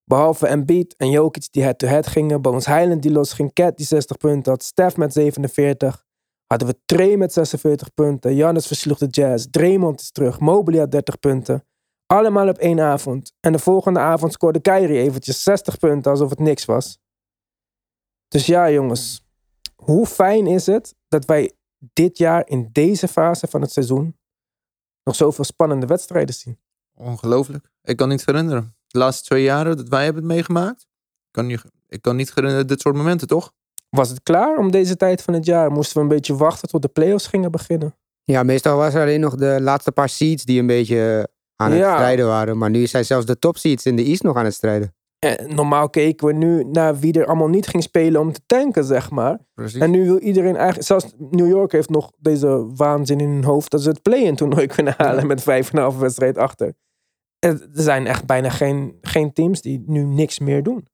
Behalve 0.05 0.47
Embiid 0.47 0.95
en 0.97 1.11
Jokic 1.11 1.49
die 1.51 1.63
head-to-head 1.63 2.07
gingen, 2.07 2.43
Bones 2.43 2.67
Highland 2.67 3.03
die 3.03 3.13
los 3.13 3.33
ging, 3.33 3.53
Cat 3.53 3.77
die 3.77 3.87
60 3.87 4.17
punten 4.17 4.53
had, 4.53 4.63
Steph 4.63 4.97
met 4.97 5.13
47, 5.13 6.05
hadden 6.47 6.69
we 6.69 6.81
Trey 6.85 7.17
met 7.17 7.33
46 7.33 7.95
punten, 7.95 8.35
Jannis 8.35 8.67
versloeg 8.67 8.99
de 8.99 9.07
Jazz, 9.07 9.47
Draymond 9.51 10.01
is 10.01 10.11
terug, 10.11 10.41
Mobley 10.41 10.79
had 10.79 10.91
30 10.91 11.19
punten. 11.19 11.65
Allemaal 12.07 12.49
op 12.49 12.59
één 12.59 12.81
avond. 12.81 13.33
En 13.41 13.53
de 13.53 13.59
volgende 13.59 14.01
avond 14.01 14.33
scoorde 14.33 14.61
Kyrie 14.61 14.99
eventjes 14.99 15.43
60 15.43 15.79
punten 15.79 16.11
alsof 16.11 16.31
het 16.31 16.39
niks 16.39 16.65
was. 16.65 16.99
Dus 18.31 18.47
ja, 18.47 18.71
jongens. 18.71 19.25
Hoe 19.77 20.07
fijn 20.07 20.47
is 20.47 20.67
het 20.67 20.95
dat 21.09 21.25
wij 21.25 21.53
dit 21.93 22.19
jaar 22.19 22.49
in 22.49 22.69
deze 22.73 23.09
fase 23.09 23.47
van 23.47 23.61
het 23.61 23.73
seizoen 23.73 24.17
nog 25.05 25.15
zoveel 25.15 25.45
spannende 25.45 25.87
wedstrijden 25.87 26.35
zien? 26.35 26.59
Ongelooflijk. 26.95 27.71
Ik 27.83 27.97
kan 27.97 28.09
niet 28.09 28.27
herinneren. 28.27 28.75
De 28.87 28.99
laatste 28.99 29.25
twee 29.25 29.43
jaren 29.43 29.77
dat 29.77 29.89
wij 29.89 30.05
hebben 30.05 30.23
het 30.23 30.33
meegemaakt. 30.33 30.81
Ik 30.81 31.31
kan, 31.31 31.47
niet, 31.47 31.63
ik 31.89 32.03
kan 32.03 32.17
niet 32.17 32.35
herinneren 32.35 32.67
dit 32.67 32.81
soort 32.81 32.97
momenten, 32.97 33.27
toch? 33.27 33.53
Was 33.89 34.09
het 34.09 34.23
klaar 34.23 34.59
om 34.59 34.71
deze 34.71 34.97
tijd 34.97 35.23
van 35.23 35.35
het 35.35 35.45
jaar? 35.45 35.71
Moesten 35.73 35.97
we 35.97 36.03
een 36.03 36.09
beetje 36.09 36.37
wachten 36.37 36.69
tot 36.69 36.83
de 36.83 36.89
playoffs 36.89 37.27
gingen 37.27 37.51
beginnen? 37.51 37.97
Ja, 38.25 38.43
meestal 38.43 38.77
was 38.77 38.95
er 38.95 39.03
alleen 39.03 39.21
nog 39.21 39.35
de 39.35 39.59
laatste 39.61 39.93
paar 39.93 40.09
seeds 40.09 40.45
die 40.45 40.61
een 40.61 40.67
beetje 40.67 41.29
aan 41.57 41.71
het 41.71 41.81
Ja. 41.81 41.95
strijden 41.95 42.27
waren. 42.27 42.59
Maar 42.59 42.71
nu 42.71 42.87
zijn 42.87 43.05
zelfs 43.05 43.27
de 43.27 43.39
top 43.39 43.57
seeds 43.57 43.87
in 43.87 43.97
de 43.97 44.05
East 44.05 44.23
nog 44.23 44.37
aan 44.37 44.45
het 44.45 44.55
strijden. 44.55 44.95
Eh, 45.21 45.47
normaal 45.47 45.91
keken 45.91 46.27
we 46.27 46.33
nu 46.33 46.65
naar 46.65 46.99
wie 46.99 47.13
er 47.13 47.27
allemaal 47.27 47.49
niet 47.49 47.67
ging 47.67 47.83
spelen 47.83 48.21
om 48.21 48.33
te 48.33 48.41
tanken, 48.47 48.85
zeg 48.85 49.11
maar. 49.11 49.39
Precies. 49.55 49.81
En 49.81 49.91
nu 49.91 50.05
wil 50.05 50.19
iedereen 50.19 50.57
eigenlijk... 50.57 50.87
Zelfs 50.87 51.15
New 51.19 51.49
York 51.49 51.73
heeft 51.73 51.91
nog 51.91 52.13
deze 52.19 52.67
waanzin 52.75 53.21
in 53.21 53.29
hun 53.29 53.45
hoofd... 53.45 53.71
dat 53.71 53.83
ze 53.83 53.89
het 53.89 54.03
play-in 54.03 54.37
toernooi 54.37 54.67
kunnen 54.77 54.95
halen 54.97 55.27
met 55.27 55.43
vijf 55.43 55.71
en 55.71 55.77
een 55.77 55.83
halve 55.83 55.99
wedstrijd 55.99 56.39
achter. 56.39 56.75
Er 57.39 57.69
zijn 57.73 58.07
echt 58.07 58.27
bijna 58.27 58.51
geen, 58.51 58.99
geen 59.01 59.33
teams 59.33 59.61
die 59.61 59.83
nu 59.87 60.05
niks 60.05 60.39
meer 60.39 60.63
doen. 60.63 60.89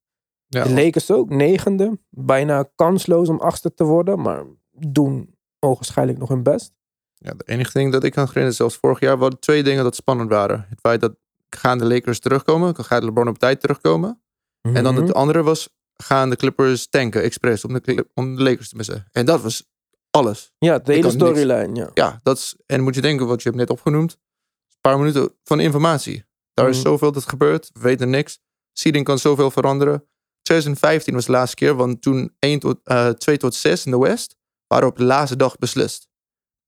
ja, 0.46 0.64
De 0.64 0.72
Lakers 0.72 1.10
ook, 1.10 1.30
negende. 1.30 1.98
Bijna 2.10 2.70
kansloos 2.74 3.28
om 3.28 3.40
achtste 3.40 3.74
te 3.74 3.84
worden, 3.84 4.20
maar 4.20 4.44
doen 4.70 5.34
ogenschijnlijk 5.58 6.18
nog 6.18 6.28
hun 6.28 6.42
best. 6.42 6.72
ja, 7.14 7.32
de 7.36 7.44
enige 7.44 7.78
ding 7.78 7.92
dat 7.92 8.04
ik 8.04 8.12
kan 8.12 8.24
herinneren, 8.24 8.56
zelfs 8.56 8.76
vorig 8.76 9.00
jaar, 9.00 9.18
waren 9.18 9.38
twee 9.38 9.62
dingen 9.62 9.84
dat 9.84 9.96
spannend 9.96 10.30
waren. 10.30 10.66
Het 10.68 10.80
feit 10.80 11.00
dat 11.00 11.16
gaan 11.56 11.78
de 11.78 11.84
Lakers 11.84 12.18
terugkomen, 12.20 12.84
gaat 12.84 13.02
LeBron 13.02 13.28
op 13.28 13.38
tijd 13.38 13.60
terugkomen. 13.60 14.20
En 14.62 14.82
dan 14.84 14.94
Mhm. 14.94 15.02
het 15.02 15.14
andere 15.14 15.42
was, 15.42 15.68
gaan 15.96 16.30
de 16.30 16.36
Clippers 16.36 16.88
tanken, 16.88 17.22
expres, 17.22 17.64
om 17.64 17.72
de, 17.72 18.06
om 18.14 18.36
de 18.36 18.42
Lakers 18.42 18.68
te 18.68 18.76
missen. 18.76 19.06
En 19.12 19.26
dat 19.26 19.40
was 19.42 19.64
alles. 20.10 20.52
Ja, 20.58 20.78
de 20.78 20.92
hele 20.92 21.10
storyline, 21.10 21.74
ja. 21.74 21.90
Ja, 21.94 22.20
dat 22.22 22.36
is, 22.36 22.56
en 22.66 22.82
moet 22.82 22.94
je 22.94 23.00
denken, 23.00 23.26
wat 23.26 23.42
je 23.42 23.48
hebt 23.48 23.60
net 23.60 23.70
opgenoemd, 23.70 24.12
een 24.12 24.78
paar 24.80 24.98
minuten 24.98 25.32
van 25.44 25.60
informatie. 25.60 26.24
Daar 26.54 26.68
is 26.68 26.76
Mhm. 26.78 26.86
zoveel 26.86 27.12
dat 27.12 27.28
gebeurt, 27.28 27.70
we 27.72 27.80
weten 27.80 28.10
niks. 28.10 28.40
Seeding 28.72 29.04
kan 29.04 29.18
zoveel 29.18 29.50
veranderen. 29.50 30.04
2015 30.42 31.14
was 31.14 31.24
de 31.26 31.32
laatste 31.32 31.56
keer, 31.56 31.74
want 31.74 32.02
toen 32.02 32.34
1 32.38 32.58
tot, 32.58 32.78
eh 32.84 33.08
2 33.08 33.36
tot 33.36 33.54
6 33.54 33.84
in 33.84 33.90
de 33.90 33.98
West 33.98 34.36
waren 34.66 34.88
op 34.88 34.96
de 34.96 35.04
laatste 35.04 35.36
dag 35.36 35.56
beslist. 35.58 36.08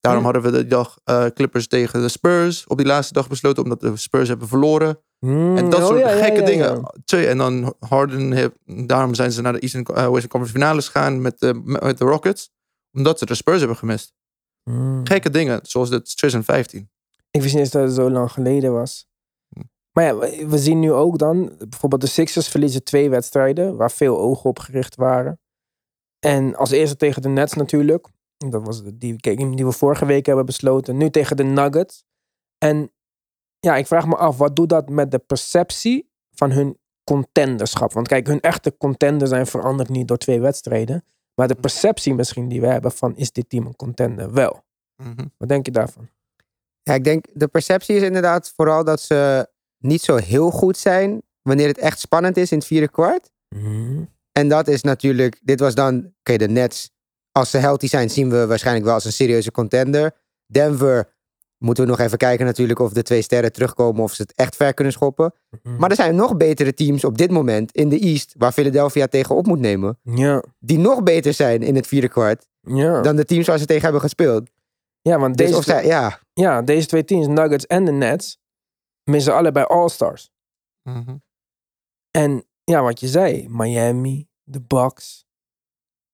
Daarom 0.00 0.22
Hmm. 0.22 0.32
hadden 0.32 0.52
we 0.52 0.58
de 0.58 0.66
dag 0.66 0.98
eh, 1.04 1.26
Clippers 1.26 1.68
tegen 1.68 2.00
de 2.00 2.08
Spurs 2.08 2.66
op 2.66 2.76
die 2.76 2.86
laatste 2.86 3.12
dag 3.12 3.28
besloten, 3.28 3.62
omdat 3.62 3.80
de 3.80 3.96
Spurs 3.96 4.28
hebben 4.28 4.48
verloren. 4.48 5.00
En 5.20 5.70
dat 5.70 5.80
oh, 5.80 5.86
soort 5.86 6.00
ja, 6.00 6.08
gekke 6.08 6.40
ja, 6.40 6.46
dingen. 6.46 6.92
Twee, 7.04 7.26
en 7.26 7.38
dan 7.38 7.74
Harden, 7.80 8.32
heeft, 8.32 8.52
daarom 8.64 9.14
zijn 9.14 9.32
ze 9.32 9.42
naar 9.42 9.52
de 9.52 9.58
Eastern, 9.58 9.84
eh, 9.84 9.94
Western 9.94 10.28
Conference 10.28 10.52
finales 10.52 10.88
gegaan 10.88 11.20
met 11.20 11.40
de, 11.40 11.60
met 11.64 11.98
de 11.98 12.04
Rockets. 12.04 12.50
Omdat 12.92 13.18
ze 13.18 13.26
de 13.26 13.34
Spurs 13.34 13.58
hebben 13.58 13.76
gemist. 13.76 14.12
Mm. 14.64 15.06
Gekke 15.06 15.30
dingen, 15.30 15.60
zoals 15.62 15.90
dat 15.90 16.16
2015. 16.16 16.90
Ik 17.30 17.42
wist 17.42 17.54
niet 17.54 17.62
eens 17.62 17.72
dat 17.72 17.82
het 17.82 17.94
zo 17.94 18.10
lang 18.10 18.32
geleden 18.32 18.72
was. 18.72 19.06
Hm. 19.48 19.60
Maar 19.92 20.04
ja, 20.04 20.16
we 20.46 20.58
zien 20.58 20.80
nu 20.80 20.92
ook 20.92 21.18
dan, 21.18 21.52
bijvoorbeeld 21.68 22.00
de 22.00 22.06
Sixers 22.06 22.48
verliezen 22.48 22.84
twee 22.84 23.10
wedstrijden 23.10 23.76
waar 23.76 23.90
veel 23.90 24.18
ogen 24.18 24.50
op 24.50 24.58
gericht 24.58 24.96
waren. 24.96 25.40
En 26.18 26.56
als 26.56 26.70
eerste 26.70 26.96
tegen 26.96 27.22
de 27.22 27.28
Nets 27.28 27.54
natuurlijk. 27.54 28.08
Dat 28.38 28.66
was 28.66 28.82
die 28.94 29.14
game 29.16 29.56
die 29.56 29.64
we 29.64 29.72
vorige 29.72 30.06
week 30.06 30.26
hebben 30.26 30.46
besloten. 30.46 30.96
Nu 30.96 31.10
tegen 31.10 31.36
de 31.36 31.42
Nuggets. 31.42 32.04
En 32.58 32.92
ja, 33.60 33.76
ik 33.76 33.86
vraag 33.86 34.06
me 34.06 34.16
af, 34.16 34.36
wat 34.36 34.56
doet 34.56 34.68
dat 34.68 34.88
met 34.88 35.10
de 35.10 35.18
perceptie 35.18 36.10
van 36.30 36.50
hun 36.50 36.78
contenderschap? 37.04 37.92
Want 37.92 38.08
kijk, 38.08 38.26
hun 38.26 38.40
echte 38.40 38.76
contender 38.76 39.28
zijn 39.28 39.46
veranderd 39.46 39.88
niet 39.88 40.08
door 40.08 40.16
twee 40.16 40.40
wedstrijden. 40.40 41.04
Maar 41.34 41.48
de 41.48 41.54
perceptie 41.54 42.14
misschien 42.14 42.48
die 42.48 42.60
we 42.60 42.66
hebben 42.66 42.92
van 42.92 43.16
is 43.16 43.32
dit 43.32 43.48
team 43.48 43.66
een 43.66 43.76
contender 43.76 44.32
wel. 44.32 44.64
Mhm. 45.02 45.26
Wat 45.36 45.48
denk 45.48 45.66
je 45.66 45.72
daarvan? 45.72 46.08
Ja, 46.82 46.94
ik 46.94 47.04
denk 47.04 47.24
de 47.32 47.48
perceptie 47.48 47.96
is 47.96 48.02
inderdaad 48.02 48.52
vooral 48.56 48.84
dat 48.84 49.00
ze 49.00 49.48
niet 49.78 50.00
zo 50.00 50.16
heel 50.16 50.50
goed 50.50 50.76
zijn 50.76 51.22
wanneer 51.42 51.68
het 51.68 51.78
echt 51.78 51.98
spannend 51.98 52.36
is 52.36 52.52
in 52.52 52.58
het 52.58 52.66
vierde 52.66 52.88
kwart. 52.88 53.30
Mhm. 53.48 54.04
En 54.32 54.48
dat 54.48 54.68
is 54.68 54.82
natuurlijk, 54.82 55.40
dit 55.42 55.60
was 55.60 55.74
dan, 55.74 56.12
oké, 56.18 56.36
de 56.36 56.48
Nets, 56.48 56.90
als 57.38 57.50
ze 57.50 57.58
healthy 57.58 57.86
zijn, 57.86 58.10
zien 58.10 58.30
we 58.30 58.46
waarschijnlijk 58.46 58.84
wel 58.86 58.94
als 58.94 59.04
een 59.04 59.12
serieuze 59.12 59.50
contender. 59.50 60.12
Denver, 60.46 61.16
moeten 61.58 61.84
we 61.84 61.90
nog 61.90 61.98
even 62.00 62.18
kijken 62.18 62.46
natuurlijk 62.46 62.78
of 62.78 62.92
de 62.92 63.02
twee 63.02 63.22
sterren 63.22 63.52
terugkomen 63.52 64.02
of 64.02 64.12
ze 64.12 64.22
het 64.22 64.32
echt 64.34 64.56
ver 64.56 64.74
kunnen 64.74 64.92
schoppen. 64.92 65.34
Maar 65.62 65.90
er 65.90 65.96
zijn 65.96 66.14
nog 66.14 66.36
betere 66.36 66.74
teams 66.74 67.04
op 67.04 67.18
dit 67.18 67.30
moment 67.30 67.72
in 67.72 67.88
de 67.88 67.98
East, 67.98 68.34
waar 68.38 68.52
Philadelphia 68.52 69.06
tegen 69.06 69.36
op 69.36 69.46
moet 69.46 69.58
nemen, 69.60 69.98
Ja, 70.02 70.42
die 70.58 70.78
nog 70.78 71.02
beter 71.02 71.32
zijn 71.34 71.62
in 71.62 71.74
het 71.74 71.86
vierde 71.86 72.08
kwart 72.08 72.46
ja. 72.60 73.00
dan 73.00 73.16
de 73.16 73.24
teams 73.24 73.46
waar 73.46 73.58
ze 73.58 73.66
tegen 73.66 73.82
hebben 73.82 74.00
gespeeld. 74.00 74.50
ja, 75.00 75.18
want 75.18 75.36
Dus 75.36 75.50
deze, 75.50 75.62
zij, 75.62 75.86
ja, 75.86 76.18
ja, 76.32 76.62
deze 76.62 76.86
twee 76.86 77.04
teams, 77.04 77.26
Nuggets 77.26 77.66
en 77.66 77.84
de 77.84 77.92
Nets, 77.92 78.38
missen 79.04 79.34
allebei 79.34 79.66
All-Stars. 79.66 80.30
Mhm. 80.82 81.16
En 82.10 82.44
ja, 82.64 82.82
wat 82.82 83.00
je 83.00 83.08
zei, 83.08 83.48
Miami, 83.48 84.28
de 84.42 84.60
Bucks, 84.60 85.26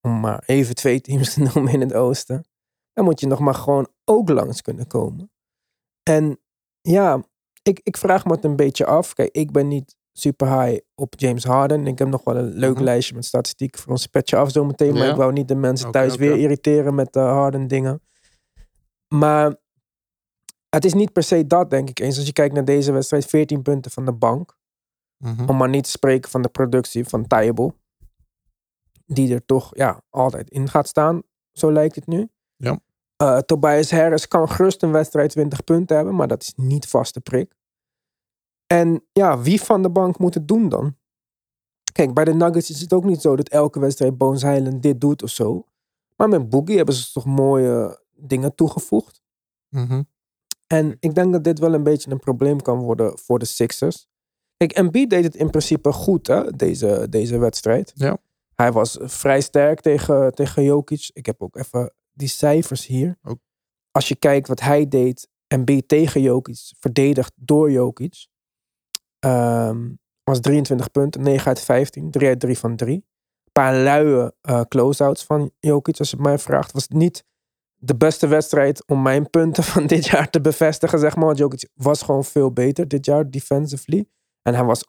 om 0.05 0.21
maar 0.21 0.43
even 0.47 0.75
twee 0.75 1.01
teams 1.01 1.33
te 1.35 1.41
noemen 1.41 1.73
in 1.73 1.81
het 1.81 1.95
oosten. 1.95 2.45
Dan 2.93 3.05
moet 3.05 3.21
je 3.21 3.27
nog 3.27 3.39
maar 3.39 3.55
gewoon 3.55 3.89
ook 4.05 4.29
langs 4.29 4.63
kunnen 4.63 4.87
komen. 4.87 5.31
En 6.03 6.39
ja, 6.81 7.23
ik, 7.63 7.81
ik 7.83 7.97
vraag 7.97 8.25
me 8.25 8.33
het 8.33 8.45
een 8.45 8.57
beetje 8.57 8.87
af. 8.87 9.15
Kijk, 9.15 9.31
ik 9.33 9.53
ben 9.53 9.69
niet 9.69 9.97
super 10.13 10.61
high 10.63 10.81
op 10.95 11.15
James 11.17 11.45
Harden. 11.45 11.87
Ik 11.87 11.99
heb 11.99 12.09
nog 12.09 12.25
wel 12.25 12.37
een 12.37 12.53
leuk 12.53 12.75
Mhm. 12.75 12.83
lijstje 12.85 13.15
met 13.15 13.25
statistieken 13.25 13.81
voor 13.81 13.93
ons 13.93 14.07
petje 14.07 14.37
af 14.37 14.51
zometeen. 14.51 14.93
Maar 14.93 15.05
Ja. 15.05 15.11
ik 15.11 15.17
wou 15.17 15.33
niet 15.33 15.49
de 15.49 15.55
mensen 15.55 15.91
thuis 15.91 16.17
weer 16.17 16.37
irriteren 16.39 16.95
met 16.95 17.13
de 17.13 17.19
Harden 17.21 17.67
dingen. 17.69 18.03
Maar 19.15 19.57
het 20.69 20.85
is 20.85 20.95
niet 20.95 21.13
per 21.13 21.23
se 21.23 21.47
dat, 21.47 21.71
denk 21.71 21.89
ik 21.89 21.99
eens. 22.01 22.17
Als 22.17 22.27
je 22.27 22.33
kijkt 22.33 22.55
naar 22.55 22.65
deze 22.65 22.93
wedstrijd, 22.93 23.25
14 23.27 23.63
punten 23.63 23.91
van 23.91 24.05
de 24.05 24.13
bank. 24.13 24.57
Mhm. 25.25 25.49
Om 25.49 25.57
maar 25.57 25.69
niet 25.69 25.85
te 25.85 25.91
spreken 25.91 26.31
van 26.31 26.43
de 26.43 26.49
productie 26.49 27.05
van 27.05 27.27
Tijbel. 27.27 27.75
Die 29.07 29.35
er 29.35 29.45
toch 29.45 29.77
ja, 29.77 30.03
altijd 30.11 30.51
in 30.51 30.69
gaat 30.69 30.89
staan. 30.89 31.23
Zo 31.53 31.73
lijkt 31.73 31.95
het 31.95 32.07
nu. 32.07 32.29
Ja. 32.57 32.81
Eh, 33.17 33.39
Tobias 33.39 33.91
Harris 33.91 34.29
kan 34.29 34.49
gerust 34.49 34.83
een 34.83 34.93
wedstrijd 34.93 35.31
20 35.31 35.65
punten 35.65 35.97
hebben. 35.97 36.15
Maar 36.15 36.29
dat 36.29 36.43
is 36.43 36.53
niet 36.57 36.87
vaste 36.87 37.21
prik. 37.21 37.55
En 38.67 39.05
ja, 39.13 39.39
wie 39.39 39.61
van 39.61 39.83
de 39.83 39.91
bank 39.91 40.19
moet 40.19 40.35
het 40.35 40.49
doen 40.49 40.69
dan? 40.69 40.97
Kijk, 41.93 42.15
bij 42.15 42.25
de 42.25 42.35
Nuggets 42.35 42.71
is 42.71 42.81
het 42.81 42.93
ook 42.93 43.05
niet 43.05 43.21
zo 43.21 43.37
dat 43.37 43.49
elke 43.49 43.81
wedstrijd 43.81 44.19
Bones 44.19 44.43
Highland 44.43 44.83
dit 44.83 45.01
doet 45.01 45.23
of 45.23 45.31
zo. 45.31 45.67
Maar 46.17 46.29
met 46.29 46.49
Boogie 46.49 46.77
hebben 46.77 46.95
ze 46.95 47.13
toch 47.13 47.25
mooie 47.25 48.03
dingen 48.17 48.55
toegevoegd. 48.55 49.23
Mhm. 49.69 50.03
En 50.67 50.97
ik 51.01 51.15
denk 51.15 51.33
dat 51.33 51.45
dit 51.45 51.59
wel 51.59 51.75
een 51.75 51.83
beetje 51.83 52.11
een 52.11 52.19
probleem 52.19 52.63
kan 52.63 52.79
worden 52.79 53.19
voor 53.19 53.39
de 53.39 53.45
Sixers. 53.45 54.07
Kijk, 54.57 54.73
Embiid 54.73 55.11
deed 55.11 55.25
het 55.25 55.37
in 55.37 55.51
principe 55.51 55.93
goed, 55.93 56.27
hè, 56.27 56.51
deze, 56.51 57.07
deze 57.11 57.39
wedstrijd. 57.39 57.93
Ja. 57.95 58.19
Hij 58.55 58.73
was 58.73 58.99
vrij 59.01 59.41
sterk 59.41 59.81
tegen, 59.81 60.33
tegen 60.35 60.63
Jokic. 60.63 61.11
Ik 61.13 61.27
heb 61.27 61.43
ook 61.43 61.57
even 61.57 61.95
die 62.13 62.29
cijfers 62.29 62.87
hier. 62.87 63.19
Als 63.91 64.09
je 64.09 64.17
kijkt 64.17 64.49
wat 64.49 64.61
hij 64.61 64.89
deed, 64.89 65.29
Embiid 65.47 65.89
tegen 65.89 66.21
Jokic, 66.21 66.73
verdedigd 66.79 67.33
door 67.37 67.71
Jokic. 67.71 68.27
ehm, 69.19 69.93
was 70.25 70.41
23 70.41 70.91
punten, 70.91 71.23
9 71.23 71.47
uit 71.47 71.61
15, 71.61 72.11
3 72.11 72.29
uit 72.29 72.41
3 72.41 72.59
van 72.59 72.77
3. 72.77 72.95
Een 72.95 73.53
paar 73.53 73.75
luie 73.75 74.33
eh 74.41 74.61
close-outs 74.61 75.25
van 75.25 75.51
Jokic, 75.61 75.99
als 75.99 76.11
je 76.11 76.17
het 76.17 76.25
mij 76.25 76.39
vraagt. 76.39 76.73
Was 76.73 76.83
het 76.83 76.93
niet 76.93 77.25
de 77.75 77.97
beste 77.97 78.27
wedstrijd 78.27 78.87
om 78.87 79.03
mijn 79.03 79.31
punten 79.31 79.65
van 79.73 79.87
dit 79.87 80.07
jaar 80.07 80.31
te 80.31 80.41
bevestigen, 80.41 80.99
zeg 80.99 81.17
maar. 81.17 81.25
Want 81.25 81.39
Jokic 81.39 81.69
was 81.75 82.03
gewoon 82.03 82.25
veel 82.25 82.53
beter 82.53 82.89
dit 82.89 83.05
jaar, 83.05 83.31
defensively. 83.31 84.09
En 84.43 84.55
hij 84.55 84.65
was 84.65 84.85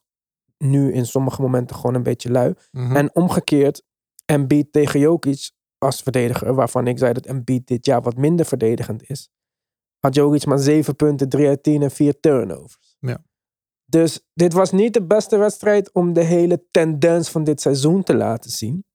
nu 0.58 0.94
in 0.94 1.06
sommige 1.06 1.42
momenten 1.42 1.76
gewoon 1.76 1.96
een 1.96 2.04
beetje 2.04 2.32
lui. 2.32 2.54
Mhm. 2.72 2.96
En 2.96 3.16
omgekeerd, 3.16 3.84
Embiid 4.26 4.72
tegen 4.72 5.00
Jokic 5.00 5.52
als 5.78 6.02
verdediger, 6.02 6.54
waarvan 6.54 6.88
ik 6.88 6.98
zei 6.98 7.14
dat 7.14 7.26
Embiid 7.26 7.68
dit 7.68 7.86
jaar 7.86 8.02
wat 8.02 8.18
minder 8.18 8.46
verdedigend 8.46 9.10
is, 9.10 9.30
had 10.00 10.16
Jokic 10.16 10.46
maar 10.46 10.60
7 10.60 10.96
punten, 10.96 11.30
3 11.30 11.48
uit 11.48 11.64
10 11.64 11.82
en 11.82 11.92
4 11.92 12.20
turnovers. 12.20 12.98
Ja. 13.00 13.24
Dus 13.86 14.26
dit 14.34 14.54
was 14.54 14.72
niet 14.72 14.94
de 14.94 15.06
beste 15.06 15.38
wedstrijd 15.38 15.94
om 15.94 16.14
de 16.14 16.24
hele 16.24 16.66
tendens 16.72 17.30
van 17.30 17.44
dit 17.44 17.62
seizoen 17.62 18.04
te 18.04 18.16
laten 18.16 18.52
zien. 18.52 18.86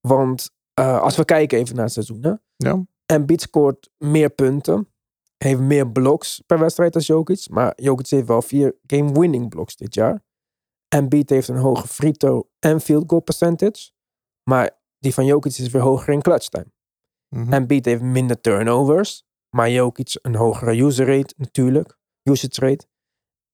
Want 0.00 0.50
eh, 0.74 1.00
als 1.00 1.16
we 1.16 1.24
kijken 1.24 1.58
even 1.58 1.74
naar 1.74 1.84
het 1.84 1.92
seizoen, 1.92 2.22
hè, 2.22 2.32
Ja. 2.56 2.84
Embiid 3.06 3.40
scoort 3.40 3.90
meer 3.98 4.30
punten. 4.30 4.88
Heeft 5.36 5.60
meer 5.60 5.90
blocks 5.90 6.42
per 6.46 6.58
wedstrijd 6.58 6.94
als 6.94 7.06
Jokic. 7.06 7.48
Maar 7.50 7.72
Jokic 7.76 8.08
heeft 8.08 8.26
wel 8.26 8.42
vier 8.42 8.76
game-winning 8.86 9.48
blocks 9.48 9.76
dit 9.76 9.94
jaar. 9.94 10.22
Embiid 10.94 11.30
heeft 11.30 11.48
een 11.48 11.56
hoge 11.56 11.88
free 11.88 12.12
throw 12.12 12.42
en 12.58 12.80
field 12.80 13.04
goal 13.06 13.20
percentage. 13.22 13.90
Maar 14.50 14.80
die 14.98 15.14
van 15.14 15.24
Jokic 15.24 15.58
is 15.58 15.68
weer 15.68 15.82
hoger 15.82 16.12
in 16.12 16.22
clutch 16.22 16.48
time. 16.48 16.72
Mhm. 17.28 17.52
Embiid 17.52 17.84
heeft 17.84 18.02
minder 18.02 18.40
turnovers. 18.40 19.26
Maar 19.56 19.70
Jokic 19.70 20.18
een 20.22 20.34
hogere 20.34 20.82
user 20.82 21.06
rate 21.06 21.34
natuurlijk. 21.36 21.98
Usage 22.22 22.60
rate. 22.60 22.86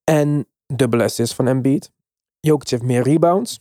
En 0.05 0.49
dubbele 0.67 1.05
assists 1.05 1.35
van 1.35 1.47
Embiid. 1.47 1.93
Jokic 2.41 2.69
heeft 2.69 2.83
meer 2.83 3.03
rebounds. 3.03 3.61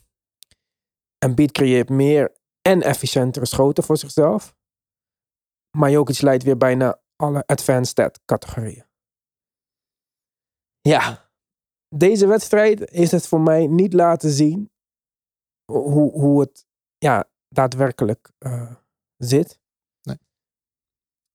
Embiid 1.18 1.52
creëert 1.52 1.90
meer 1.90 2.38
en 2.62 2.82
efficiëntere 2.82 3.46
schoten 3.46 3.84
voor 3.84 3.98
zichzelf. 3.98 4.56
Maar 5.78 5.92
Jokic 5.92 6.22
leidt 6.22 6.44
weer 6.44 6.58
bijna 6.58 7.02
alle 7.16 7.46
advanced 7.46 7.88
stat 7.88 8.20
categorieën. 8.26 8.86
Ja, 10.82 11.29
deze 11.96 12.28
wedstrijd 12.28 12.92
is 12.92 13.12
het 13.12 13.28
voor 13.28 13.42
mij 13.42 13.68
niet 13.68 13.94
laten 13.94 14.30
zien 14.30 14.72
hoe, 15.72 16.12
hoe 16.12 16.40
het 16.40 16.66
ja, 16.98 17.30
daadwerkelijk 17.48 18.30
eh, 18.38 18.72
zit. 19.18 19.60
Nee. 20.02 20.18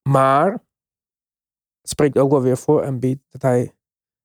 Maar 0.08 0.52
het 1.80 1.90
spreekt 1.90 2.18
ook 2.18 2.30
wel 2.30 2.42
weer 2.42 2.56
voor 2.56 2.82
Embiid 2.82 3.18
dat 3.28 3.42
hij 3.42 3.74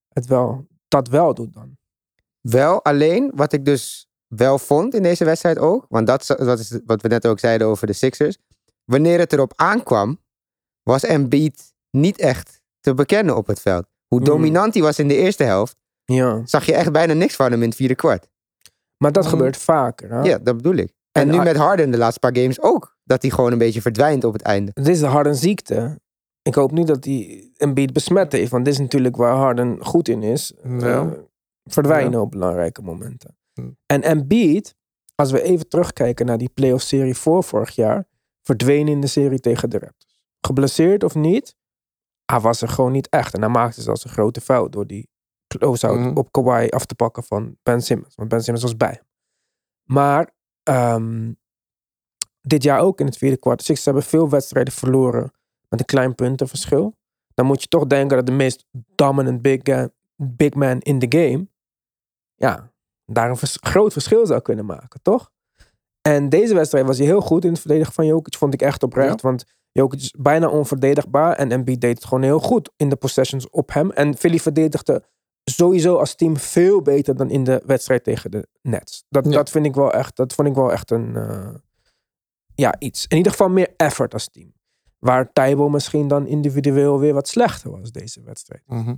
het 0.09 0.25
wel, 0.25 0.67
dat 0.87 1.07
wel 1.07 1.33
doet 1.33 1.53
dan. 1.53 1.77
Wel, 2.41 2.83
alleen 2.83 3.31
wat 3.35 3.53
ik 3.53 3.65
dus 3.65 4.07
wel 4.27 4.59
vond 4.59 4.93
in 4.93 5.03
deze 5.03 5.25
wedstrijd 5.25 5.57
ook, 5.59 5.85
want 5.89 6.07
dat, 6.07 6.21
is- 6.21 6.27
dat 6.27 6.59
is 6.59 6.79
wat 6.85 7.01
we 7.01 7.07
net 7.07 7.27
ook 7.27 7.39
zeiden 7.39 7.67
over 7.67 7.87
de 7.87 7.93
Sixers. 7.93 8.37
Wanneer 8.83 9.19
het 9.19 9.33
erop 9.33 9.53
aankwam, 9.55 10.19
was 10.83 11.03
Embiid 11.03 11.73
niet 11.89 12.17
echt 12.19 12.61
te 12.79 12.93
bekennen 12.93 13.35
op 13.35 13.47
het 13.47 13.59
veld. 13.61 13.85
Hoe 14.07 14.19
Mm. 14.19 14.25
dominant 14.25 14.73
hij 14.73 14.83
was 14.83 14.99
in 14.99 15.07
de 15.07 15.15
eerste 15.15 15.43
helft, 15.43 15.77
Ja. 16.15 16.41
zag 16.45 16.65
je 16.65 16.73
echt 16.73 16.91
bijna 16.91 17.13
niks 17.13 17.35
van 17.35 17.51
hem 17.51 17.61
in 17.61 17.67
het 17.67 17.77
vierde 17.77 17.95
kwart. 17.95 18.27
Maar 18.97 19.11
dat 19.11 19.23
Mm. 19.23 19.29
gebeurt 19.29 19.57
vaker. 19.57 20.11
Hè? 20.11 20.21
Ja, 20.21 20.37
dat 20.37 20.55
bedoel 20.57 20.75
ik. 20.75 20.91
En, 21.11 21.21
En 21.21 21.27
nu 21.35 21.43
met 21.43 21.55
Harden 21.55 21.91
de 21.91 21.97
laatste 21.97 22.19
paar 22.19 22.35
games 22.37 22.61
ook. 22.61 22.97
Dat 23.03 23.21
hij 23.21 23.31
gewoon 23.31 23.51
een 23.51 23.57
beetje 23.57 23.81
verdwijnt 23.81 24.23
op 24.23 24.33
het 24.33 24.41
einde. 24.41 24.71
Het 24.73 24.87
is 24.87 24.99
de 24.99 25.05
Harden 25.05 25.35
ziekte. 25.35 25.99
Ik 26.41 26.55
hoop 26.55 26.71
niet 26.71 26.87
dat 26.87 27.03
hij 27.05 27.51
Embiid 27.57 27.93
besmet 27.93 28.31
heeft. 28.31 28.51
Want 28.51 28.65
dit 28.65 28.73
is 28.73 28.79
natuurlijk 28.79 29.15
waar 29.15 29.35
Harden 29.35 29.85
goed 29.85 30.07
in 30.07 30.23
is. 30.23 30.53
Ja. 30.63 30.77
Eh, 30.79 31.07
verdwijnen 31.65 32.11
Ja. 32.11 32.19
op 32.21 32.31
belangrijke 32.31 32.81
momenten. 32.81 33.37
Hm. 33.53 33.69
En 33.85 34.01
Embiid, 34.01 34.75
als 35.15 35.31
we 35.31 35.41
even 35.41 35.67
terugkijken 35.67 36.25
naar 36.25 36.37
die 36.37 36.49
playoff 36.53 36.83
serie 36.83 37.15
voor 37.15 37.43
vorig 37.43 37.75
jaar. 37.75 38.07
Verdween 38.41 38.87
in 38.87 39.01
de 39.01 39.07
serie 39.07 39.39
tegen 39.39 39.69
de 39.69 39.79
Raptors. 39.79 40.21
Geblesseerd 40.41 41.03
of 41.03 41.15
niet. 41.15 41.55
Hij 42.25 42.39
was 42.39 42.61
er 42.61 42.67
gewoon 42.69 42.91
niet 42.91 43.09
echt. 43.09 43.33
En 43.33 43.41
hij 43.41 43.49
maakte 43.49 43.81
zelfs 43.81 44.03
een 44.03 44.09
grote 44.09 44.41
fout 44.41 44.71
door 44.71 44.87
die 44.87 45.08
close-out 45.57 45.99
Mhm. 45.99 46.17
op 46.17 46.31
Kawhi 46.31 46.67
af 46.69 46.85
te 46.85 46.95
pakken 46.95 47.23
van 47.23 47.57
Ben 47.63 47.81
Simmons. 47.81 48.15
Want 48.15 48.29
Ben 48.29 48.41
Simmons 48.43 48.63
was 48.63 48.77
bij. 48.77 49.01
Maar 49.83 50.29
ehm, 50.63 51.31
dit 52.41 52.63
jaar 52.63 52.79
ook 52.79 52.99
in 52.99 53.05
het 53.05 53.17
vierde 53.17 53.37
kwart. 53.37 53.57
De 53.57 53.63
Sixers 53.63 53.85
hebben 53.85 54.03
veel 54.03 54.29
wedstrijden 54.29 54.73
verloren 54.73 55.31
met 55.69 55.79
een 55.79 55.85
klein 55.85 56.15
puntenverschil. 56.15 56.97
Dan 57.33 57.45
moet 57.45 57.61
je 57.61 57.67
toch 57.67 57.85
denken 57.87 58.17
dat 58.17 58.25
de 58.25 58.31
meest 58.31 58.65
dominant 58.71 59.41
big, 59.41 59.61
big 60.15 60.53
man 60.53 60.79
in 60.79 60.99
the 60.99 61.17
game, 61.19 61.47
ja, 62.35 62.71
daar 63.05 63.29
een 63.29 63.37
vers- 63.37 63.57
groot 63.61 63.93
verschil 63.93 64.25
zou 64.25 64.41
kunnen 64.41 64.65
maken, 64.65 65.01
toch? 65.01 65.31
En 66.01 66.29
deze 66.29 66.53
wedstrijd 66.53 66.85
was 66.85 66.97
hij 66.97 67.05
heel 67.07 67.21
goed 67.21 67.43
in 67.45 67.51
het 67.51 67.59
verdedigen 67.59 67.93
van 67.93 68.05
Jokic, 68.05 68.35
vond 68.37 68.53
ik 68.53 68.61
echt 68.61 68.83
oprecht. 68.83 69.21
Want 69.21 69.45
Jokic 69.71 69.99
is 69.99 70.13
bijna 70.19 70.49
onverdedigbaar 70.49 71.35
en 71.35 71.51
Embiid 71.51 71.81
deed 71.81 71.95
het 71.95 72.05
gewoon 72.05 72.23
heel 72.23 72.39
goed 72.39 72.71
in 72.75 72.89
de 72.89 72.95
possessions 72.95 73.49
op 73.49 73.73
hem. 73.73 73.91
En 73.91 74.17
Philly 74.17 74.37
verdedigde 74.39 75.03
sowieso 75.49 75.95
als 75.95 76.15
team 76.15 76.37
veel 76.37 76.81
beter 76.81 77.15
dan 77.15 77.29
in 77.29 77.43
de 77.43 77.61
wedstrijd 77.65 78.03
tegen 78.03 78.31
de 78.31 78.47
Nets. 78.61 79.03
Dat, 79.09 79.25
Ja. 79.25 79.31
dat 79.31 79.49
vind 79.49 79.65
ik 79.65 79.75
wel 79.75 79.93
echt, 79.93 80.15
dat 80.15 80.33
vond 80.33 80.47
ik 80.47 80.55
wel 80.55 80.71
echt 80.71 80.91
een, 80.91 81.15
eh, 81.15 81.53
ja, 82.55 82.75
iets. 82.79 83.05
In 83.07 83.17
ieder 83.17 83.31
geval 83.31 83.49
meer 83.49 83.73
effort 83.77 84.13
als 84.13 84.29
team. 84.29 84.53
Waar 84.99 85.33
Taibo 85.33 85.69
misschien 85.69 86.07
dan 86.07 86.27
individueel 86.27 86.99
weer 86.99 87.13
wat 87.13 87.27
slechter 87.27 87.71
was 87.71 87.91
deze 87.91 88.21
wedstrijd. 88.21 88.63
Mhm. 88.65 88.95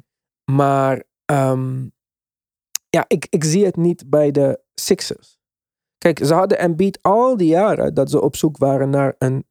Maar 0.51 1.03
ehm, 1.25 1.87
ja, 2.89 3.05
ik, 3.07 3.27
ik 3.29 3.43
zie 3.43 3.65
het 3.65 3.75
niet 3.75 4.09
bij 4.09 4.31
de 4.31 4.61
Sixers. 4.73 5.39
Kijk, 5.97 6.25
ze 6.25 6.33
hadden 6.33 6.59
Embiid 6.59 6.99
al 7.01 7.37
die 7.37 7.47
jaren 7.47 7.93
dat 7.93 8.09
ze 8.09 8.21
op 8.21 8.35
zoek 8.35 8.57
waren 8.57 8.89
naar 8.89 9.15
een 9.17 9.45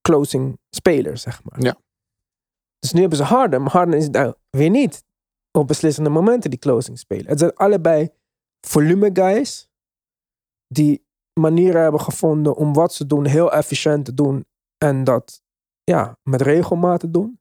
closing 0.00 0.58
speler, 0.70 1.18
zeg 1.18 1.42
maar. 1.44 1.62
Ja. 1.62 1.76
Dus 2.78 2.92
nu 2.92 3.00
hebben 3.00 3.18
ze 3.18 3.24
Harden, 3.24 3.62
maar 3.62 3.70
Harden 3.70 3.98
is 3.98 4.08
nou 4.08 4.34
weer 4.50 4.70
niet 4.70 5.04
op 5.58 5.66
beslissende 5.66 6.10
momenten 6.10 6.50
die 6.50 6.58
closing 6.58 6.98
spelen. 6.98 7.26
Het 7.26 7.38
zijn 7.38 7.54
allebei 7.54 8.10
volume 8.60 9.10
guys 9.12 9.70
die 10.68 11.06
manieren 11.40 11.82
hebben 11.82 12.00
gevonden 12.00 12.56
om 12.56 12.72
wat 12.72 12.94
ze 12.94 13.06
doen 13.06 13.24
heel 13.24 13.52
efficiënt 13.52 14.04
te 14.04 14.14
doen 14.14 14.44
en 14.78 15.04
dat 15.04 15.42
ja, 15.84 16.18
met 16.22 16.42
regelmaat 16.42 17.00
te 17.00 17.10
doen. 17.10 17.40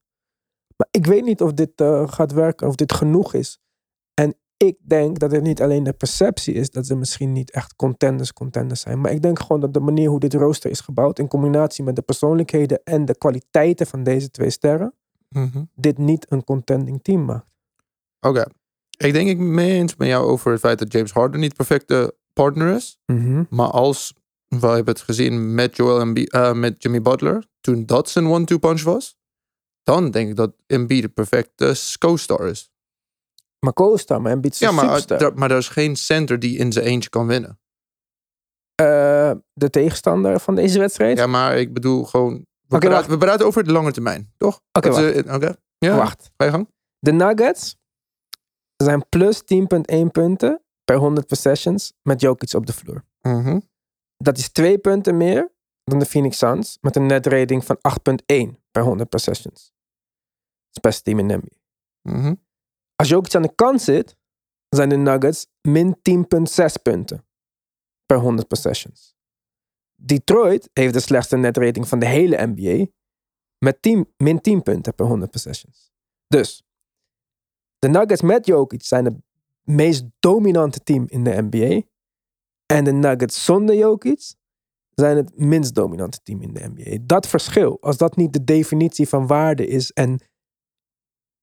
Maar 0.78 0.88
ik 0.92 1.06
weet 1.06 1.24
niet 1.24 1.42
of 1.42 1.54
dit 1.54 1.82
eh, 1.82 2.08
gaat 2.08 2.32
werken, 2.32 2.68
of 2.68 2.76
dit 2.76 2.94
genoeg 2.94 3.34
is. 3.34 3.60
En 4.14 4.36
ik 4.58 4.78
denk 4.80 5.20
dat 5.20 5.32
het 5.32 5.44
niet 5.44 5.62
alleen 5.62 5.84
de 5.84 5.94
perceptie 5.94 6.54
is 6.54 6.70
dat 6.70 6.86
ze 6.86 6.96
misschien 6.96 7.32
niet 7.32 7.52
echt 7.52 7.76
contenders 7.76 8.34
contenders 8.34 8.82
zijn. 8.82 9.02
Maar 9.02 9.12
ik 9.12 9.22
denk 9.22 9.40
gewoon 9.40 9.62
dat 9.62 9.74
de 9.74 9.80
manier 9.80 10.10
hoe 10.10 10.20
dit 10.20 10.34
rooster 10.34 10.70
is 10.70 10.80
gebouwd, 10.80 11.20
in 11.20 11.28
combinatie 11.28 11.84
met 11.84 11.96
de 11.96 12.02
persoonlijkheden 12.02 12.84
en 12.84 13.06
de 13.06 13.18
kwaliteiten 13.18 13.88
van 13.88 14.04
deze 14.04 14.32
twee 14.32 14.50
sterren, 14.50 14.94
Mhm. 15.30 15.64
dit 15.76 15.98
niet 15.98 16.26
een 16.32 16.44
contending 16.44 17.04
team 17.04 17.26
maakt. 17.26 17.52
Oké. 18.24 18.46
Ik 18.98 19.14
denk 19.14 19.30
ik 19.30 19.38
ben 19.38 19.54
mee 19.54 19.72
eens 19.72 19.96
met 19.96 20.08
jou 20.08 20.26
over 20.28 20.52
het 20.52 20.60
feit 20.60 20.80
dat 20.80 20.92
James 20.92 21.12
Harden 21.12 21.40
niet 21.40 21.56
perfecte 21.56 22.16
partner 22.34 22.76
is. 22.76 22.98
Maar 23.50 23.68
als 23.70 24.14
we 24.48 24.68
hebben 24.68 24.94
het 24.94 25.02
gezien 25.04 25.54
met 25.56 25.76
Joel 25.76 26.00
Embiid, 26.00 26.32
eh, 26.32 26.54
met 26.54 26.84
Jimmy 26.84 27.02
Butler, 27.02 27.48
toen 27.62 27.86
dat 27.86 28.10
zijn 28.10 28.28
one-two 28.28 28.58
punch 28.58 28.82
was, 28.84 29.18
dan 29.84 30.12
denk 30.12 30.30
ik 30.30 30.36
dat 30.36 30.54
Embiid 30.68 31.02
de 31.02 31.10
perfecte 31.10 31.76
co-star 32.00 32.48
is. 32.48 32.72
Maar 33.60 33.74
co-star, 33.74 34.22
maar 34.22 34.32
Embiid 34.32 34.54
is 34.54 34.60
Ja, 34.60 34.72
maar, 34.72 35.06
er- 35.08 35.34
maar 35.34 35.52
er 35.52 35.58
is 35.58 35.68
geen 35.70 35.96
center 35.96 36.40
die 36.40 36.58
in 36.58 36.72
zijn 36.72 36.86
eentje 36.86 37.10
kan 37.10 37.28
winnen. 37.28 37.60
Eh, 38.76 39.32
de 39.54 39.70
tegenstander 39.70 40.40
van 40.40 40.56
deze 40.56 40.80
wedstrijd? 40.80 41.18
Ja, 41.18 41.28
maar 41.28 41.58
ik 41.58 41.74
bedoel 41.74 42.04
gewoon. 42.04 42.46
We, 42.68 42.78
praten, 42.78 43.10
we 43.10 43.18
praten 43.18 43.46
over 43.46 43.64
de 43.64 43.72
lange 43.72 43.92
termijn, 43.92 44.34
toch? 44.38 44.60
Oké, 44.72 44.90
Dat 44.90 45.00
wacht. 45.00 45.26
eh, 45.26 45.34
Oké. 45.36 45.56
Ja, 45.78 45.96
Wacht. 45.96 46.32
ga 46.38 46.46
je 46.46 46.52
gang. 46.52 46.70
De 47.00 47.12
Nuggets 47.12 47.76
zijn 48.76 49.10
plus 49.10 49.42
10,1 49.42 50.06
punten 50.12 50.64
per 50.84 50.96
100 50.96 51.28
possessions 51.28 51.94
met 52.02 52.22
Jokic 52.22 52.54
op 52.54 52.66
de 52.66 52.74
vloer. 52.74 53.06
Mhm. 53.22 53.60
Dat 54.18 54.38
is 54.38 54.50
twee 54.50 54.78
punten 54.78 55.18
meer 55.18 55.52
dan 55.84 56.00
de 56.00 56.06
Phoenix 56.06 56.38
Suns 56.38 56.78
met 56.82 56.96
een 56.96 57.06
net 57.06 57.26
rating 57.26 57.66
van 57.66 57.78
8,1 57.82 58.62
per 58.72 58.84
100 58.84 59.10
possessions. 59.10 59.62
Dat 59.62 60.70
is 60.70 60.74
het 60.74 60.82
beste 60.82 61.04
team 61.04 61.20
in 61.20 61.28
de 61.28 61.38
NBA. 61.38 61.58
Mhm. 62.18 62.36
Als 62.96 63.10
Jokic 63.10 63.36
aan 63.36 63.42
de 63.42 63.56
kant 63.56 63.82
zit, 63.82 64.18
zijn 64.70 64.90
de 64.90 64.96
Nuggets 64.96 65.48
min 65.62 65.98
10,6 66.02 66.82
punten 66.82 67.26
per 68.06 68.18
100 68.18 68.48
possessions. 68.48 69.16
Detroit 69.96 70.70
heeft 70.74 70.94
de 70.94 71.00
slechtste 71.00 71.38
net 71.38 71.58
rating 71.58 71.88
van 71.88 72.00
de 72.00 72.06
hele 72.06 72.46
NBA 72.46 72.86
met 73.58 73.82
10, 73.82 74.14
min 74.18 74.42
10 74.42 74.64
punten 74.64 74.96
per 74.96 75.06
100 75.06 75.32
possessions. 75.32 75.92
Dus 76.28 76.64
de 77.84 77.90
Nuggets 77.90 78.22
met 78.22 78.46
Jokic 78.46 78.84
zijn 78.84 79.06
het 79.06 79.16
meest 79.62 80.04
dominante 80.20 80.80
team 80.80 81.06
in 81.08 81.24
de 81.24 81.48
NBA. 81.50 81.82
En 82.66 82.84
de 82.84 82.92
Nuggets 82.92 83.46
zonder 83.46 83.76
Jokic 83.76 84.34
zijn 84.90 85.18
het 85.18 85.38
minst 85.38 85.76
dominante 85.76 86.20
team 86.24 86.42
in 86.42 86.54
de 86.54 86.72
NBA. 86.74 86.98
Dat 87.02 87.28
verschil, 87.28 87.78
als 87.82 87.98
dat 87.98 88.16
niet 88.16 88.34
de 88.34 88.44
definitie 88.44 89.08
van 89.08 89.28
waarde 89.28 89.68
is 89.68 89.92
en 89.92 90.20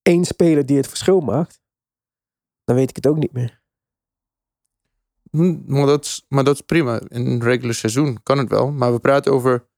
één 0.01 0.25
speler 0.25 0.65
die 0.65 0.77
het 0.77 0.87
verschil 0.87 1.19
maakt, 1.19 1.61
dan 2.63 2.75
weet 2.75 2.89
ik 2.89 2.95
het 2.95 3.07
ook 3.07 3.17
niet 3.17 3.33
meer. 3.33 3.61
Hm, 5.31 5.59
Maar 5.65 5.85
dat, 5.85 6.05
is, 6.05 6.25
maar 6.27 6.63
prima. 6.65 7.01
In 7.07 7.25
een 7.25 7.41
regular 7.41 7.73
seizoen 7.73 8.23
kan 8.23 8.37
het 8.37 8.49
wel. 8.49 8.71
Maar 8.71 8.93
we 8.93 8.99
praten 8.99 9.31
over. 9.31 9.69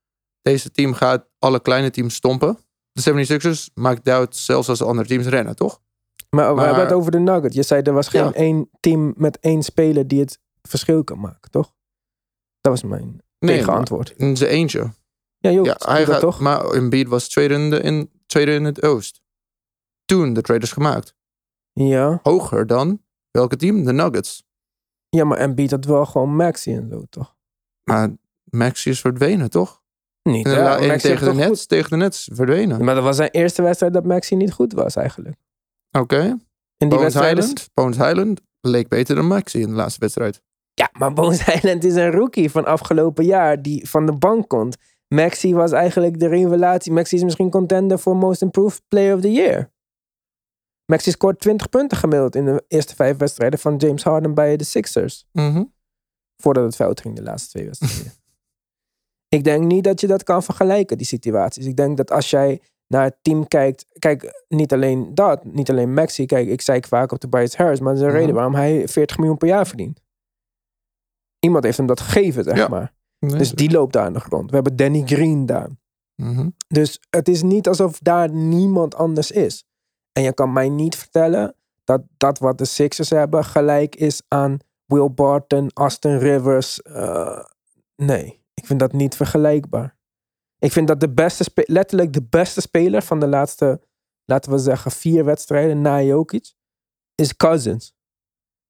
Deze 0.42 0.70
team 0.70 0.92
gaat 0.92 1.28
alle 1.38 1.60
kleine 1.60 1.90
teams 1.90 2.14
stompen. 2.14 2.58
De 2.92 3.02
76ers 3.02 3.72
maakt 3.74 4.08
uit 4.08 4.36
zelfs 4.36 4.68
als 4.68 4.78
de 4.78 4.84
andere 4.84 5.08
teams 5.08 5.26
rennen, 5.26 5.56
toch? 5.56 5.82
Maar, 6.34 6.48
we 6.48 6.54
Maar- 6.54 6.64
hebben 6.66 6.84
het 6.84 6.92
over 6.92 7.10
de 7.10 7.18
Nuggets. 7.18 7.54
Je 7.56 7.62
zei 7.62 7.82
er 7.82 7.92
was 7.92 8.08
geen 8.08 8.24
Ja. 8.24 8.32
één 8.32 8.68
team 8.80 9.14
met 9.16 9.38
één 9.40 9.62
speler 9.62 10.08
die 10.08 10.20
het 10.20 10.38
verschil 10.62 11.04
kan 11.04 11.20
maken, 11.20 11.50
toch? 11.50 11.72
Dat 12.60 12.72
was 12.72 12.82
mijn 12.82 13.20
Nee, 13.38 13.56
tegenantwoord. 13.56 14.14
in 14.16 14.36
zijn 14.36 14.50
eentje. 14.50 14.92
Ja, 15.38 15.50
joh, 15.50 15.64
Ja, 15.64 15.76
hij 15.78 16.04
dat 16.04 16.10
gaat, 16.12 16.20
toch? 16.20 16.40
Maar 16.40 16.64
Embiid 16.70 17.08
was 17.08 17.28
tweede 17.28 17.54
in, 17.54 17.70
de, 17.70 17.80
in, 17.80 18.10
tweede 18.26 18.52
in 18.52 18.64
het 18.64 18.82
oost. 18.82 19.22
Toen 20.04 20.32
de 20.32 20.40
traders 20.42 20.72
gemaakt. 20.72 21.14
Ja. 21.72 22.20
Hoger 22.22 22.66
dan 22.66 23.02
welke 23.30 23.56
team? 23.56 23.84
De 23.84 23.92
Nuggets. 23.92 24.44
ja, 25.08 25.24
maar 25.24 25.38
Embiid 25.38 25.70
had 25.70 25.84
wel 25.84 26.06
gewoon 26.06 26.36
Maxi 26.36 26.74
en 26.74 26.88
zo, 26.90 27.02
toch? 27.10 27.36
Maar 27.84 28.10
Maxi 28.44 28.90
is 28.90 29.00
verdwenen, 29.00 29.50
toch? 29.50 29.82
Niet, 30.22 30.44
Maxi 30.46 30.98
tegen, 30.98 31.26
de 31.26 31.32
Nets, 31.34 31.66
tegen 31.66 31.90
de 31.90 31.96
Nets 31.96 32.28
verdwenen. 32.32 32.84
Maar 32.84 32.94
dat 32.94 33.04
was 33.04 33.16
zijn 33.16 33.30
eerste 33.30 33.62
wedstrijd 33.62 33.92
dat 33.92 34.04
Maxi 34.04 34.34
niet 34.36 34.52
goed 34.52 34.72
was, 34.72 34.96
eigenlijk. 34.96 35.36
Oké. 35.98 36.20
In 36.20 36.38
die 36.76 36.88
Bones 36.88 37.02
wedstrijd 37.02 37.38
is- 37.38 37.44
Highland. 37.44 37.70
Bones 37.74 37.96
Highland 37.96 38.40
leek 38.60 38.88
beter 38.88 39.14
dan 39.14 39.26
Maxi 39.26 39.60
in 39.60 39.68
de 39.68 39.74
laatste 39.74 40.00
wedstrijd. 40.00 40.42
Ja, 40.74 40.90
maar 40.98 41.12
Bones 41.12 41.48
Island 41.54 41.84
is 41.84 41.94
een 41.94 42.10
rookie 42.10 42.50
van 42.50 42.64
afgelopen 42.64 43.24
jaar 43.24 43.62
die 43.62 43.88
van 43.88 44.06
de 44.06 44.12
bank 44.12 44.48
komt. 44.48 44.76
Maxi 45.08 45.54
was 45.54 45.72
eigenlijk 45.72 46.18
de 46.18 46.26
revelatie. 46.26 46.92
Maxi 46.92 47.16
is 47.16 47.22
misschien 47.24 47.50
contender 47.50 47.98
voor 47.98 48.16
Most 48.16 48.42
Improved 48.42 48.82
Player 48.88 49.14
of 49.14 49.20
the 49.20 49.32
Year. 49.32 49.72
Maxi 50.86 51.10
scoort 51.10 51.40
20 51.40 51.68
punten 51.68 51.98
gemiddeld 51.98 52.34
in 52.34 52.44
de 52.44 52.64
eerste 52.68 52.94
vijf 52.94 53.16
wedstrijden 53.16 53.58
van 53.58 53.76
James 53.76 54.02
Harden 54.02 54.34
bij 54.34 54.56
de 54.56 54.64
Sixers. 54.64 55.26
Mhm. 55.32 55.64
Voordat 56.42 56.64
het 56.64 56.74
fout 56.74 57.00
ging 57.00 57.16
de 57.16 57.22
laatste 57.22 57.48
twee 57.50 57.64
wedstrijden. 57.64 58.12
ik 59.36 59.44
denk 59.44 59.64
niet 59.64 59.84
dat 59.84 60.00
je 60.00 60.06
dat 60.06 60.22
kan 60.22 60.42
vergelijken, 60.42 60.98
die 60.98 61.06
situaties. 61.06 61.66
Ik 61.66 61.76
denk 61.76 61.96
dat 61.96 62.10
als 62.10 62.30
jij 62.30 62.60
naar 62.86 63.02
het 63.04 63.16
team 63.22 63.48
kijkt. 63.48 63.86
Kijk, 63.98 64.44
niet 64.48 64.72
alleen 64.72 65.14
dat. 65.14 65.44
Niet 65.44 65.70
alleen 65.70 65.94
Maxi. 65.94 66.26
Kijk, 66.26 66.48
ik 66.48 66.60
zei 66.60 66.80
vaak 66.88 67.12
op 67.12 67.18
Tobias 67.18 67.56
Harris. 67.56 67.80
Maar 67.80 67.88
er 67.92 67.96
is 67.96 68.00
een 68.02 68.08
Mhm. 68.08 68.16
reden 68.18 68.34
waarom 68.34 68.54
hij 68.54 68.88
40 68.88 69.18
miljoen 69.18 69.36
per 69.36 69.48
jaar 69.48 69.66
verdient. 69.66 70.00
Iemand 71.38 71.64
heeft 71.64 71.76
hem 71.76 71.86
dat 71.86 72.00
gegeven, 72.00 72.44
zeg 72.44 72.56
Ja. 72.56 72.68
maar. 72.68 72.92
Nee. 73.18 73.36
Dus 73.36 73.52
die 73.52 73.70
loopt 73.70 73.92
daar 73.92 74.04
aan 74.04 74.12
de 74.12 74.20
grond. 74.20 74.48
We 74.50 74.54
hebben 74.54 74.76
Danny 74.76 75.02
Green 75.04 75.46
daar. 75.46 75.68
Mhm. 76.22 76.48
Dus 76.68 77.00
het 77.10 77.28
is 77.28 77.42
niet 77.42 77.68
alsof 77.68 77.98
daar 77.98 78.30
niemand 78.30 78.94
anders 78.94 79.30
is. 79.30 79.64
En 80.12 80.22
je 80.22 80.32
kan 80.34 80.52
mij 80.52 80.68
niet 80.68 80.96
vertellen 80.96 81.54
dat 81.84 82.02
dat 82.16 82.38
wat 82.38 82.58
de 82.58 82.64
Sixers 82.64 83.10
hebben 83.10 83.44
gelijk 83.44 83.96
is 83.96 84.22
aan 84.28 84.58
Will 84.86 85.10
Barton, 85.10 85.70
Austin 85.72 86.18
Rivers. 86.18 86.82
eh, 86.82 87.44
nee, 87.96 88.40
ik 88.54 88.66
vind 88.66 88.80
dat 88.80 88.92
niet 88.92 89.16
vergelijkbaar. 89.16 89.93
Ik 90.64 90.72
vind 90.72 90.88
dat 90.88 91.00
de 91.00 91.10
beste, 91.10 91.64
letterlijk 91.66 92.12
de 92.12 92.22
beste 92.22 92.60
speler 92.60 93.02
van 93.02 93.20
de 93.20 93.26
laatste, 93.26 93.80
laten 94.24 94.52
we 94.52 94.58
zeggen, 94.58 94.90
vier 94.90 95.24
wedstrijden 95.24 95.80
na 95.80 96.02
Jokic, 96.02 96.54
is 97.14 97.36
Cousins. 97.36 97.94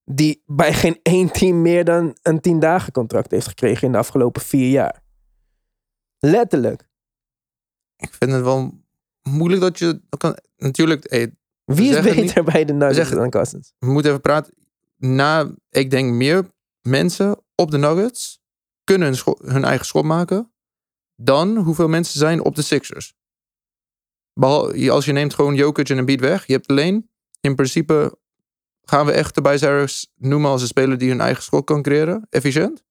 Die 0.04 0.42
bij 0.46 0.72
geen 0.72 1.00
één 1.02 1.32
team 1.32 1.62
meer 1.62 1.84
dan 1.84 2.16
een 2.22 2.40
tien 2.40 2.60
dagen 2.60 2.92
contract 2.92 3.30
heeft 3.30 3.46
gekregen 3.46 3.86
in 3.86 3.92
de 3.92 3.98
afgelopen 3.98 4.42
vier 4.42 4.70
jaar. 4.70 5.02
Letterlijk. 6.18 6.88
Ik 7.96 8.14
vind 8.14 8.32
het 8.32 8.42
wel 8.42 8.80
moeilijk 9.22 9.60
dat 9.60 9.78
je... 9.78 10.02
Kan, 10.18 10.38
natuurlijk, 10.56 11.10
hey, 11.10 11.34
Wie 11.64 11.96
is 11.96 12.14
beter 12.14 12.44
bij 12.44 12.64
de 12.64 12.72
Nuggets 12.72 12.96
zeggen- 12.96 13.16
dan 13.16 13.30
Cousins? 13.30 13.74
we 13.78 13.86
moeten 13.86 14.10
even 14.10 14.22
praten. 14.22 14.54
Na, 14.96 15.54
ik 15.70 15.90
denk 15.90 16.12
meer 16.12 16.50
mensen 16.80 17.42
op 17.54 17.70
de 17.70 17.78
Nuggets 17.78 18.40
kunnen 18.84 19.08
hun, 19.08 19.36
hun 19.52 19.64
eigen 19.64 19.86
schot 19.86 20.04
maken 20.04 20.53
dan 21.16 21.56
hoeveel 21.56 21.88
mensen 21.88 22.18
zijn 22.18 22.40
op 22.40 22.54
de 22.54 22.62
Sixers. 22.62 23.14
Behal, 24.32 24.90
als 24.90 25.04
je 25.04 25.12
neemt 25.12 25.34
gewoon 25.34 25.54
Jokic 25.54 25.88
en 25.88 25.98
Embiid 25.98 26.20
weg, 26.20 26.46
je 26.46 26.52
hebt 26.52 26.68
alleen 26.68 27.10
in 27.40 27.54
principe 27.54 28.18
gaan 28.84 29.06
we 29.06 29.12
echt 29.12 29.34
de 29.34 29.58
Harris 29.60 30.12
noemen 30.16 30.50
als 30.50 30.62
een 30.62 30.68
speler 30.68 30.98
die 30.98 31.08
hun 31.08 31.20
eigen 31.20 31.42
schot 31.42 31.64
kan 31.64 31.82
creëren, 31.82 32.26
efficiënt. 32.30 32.84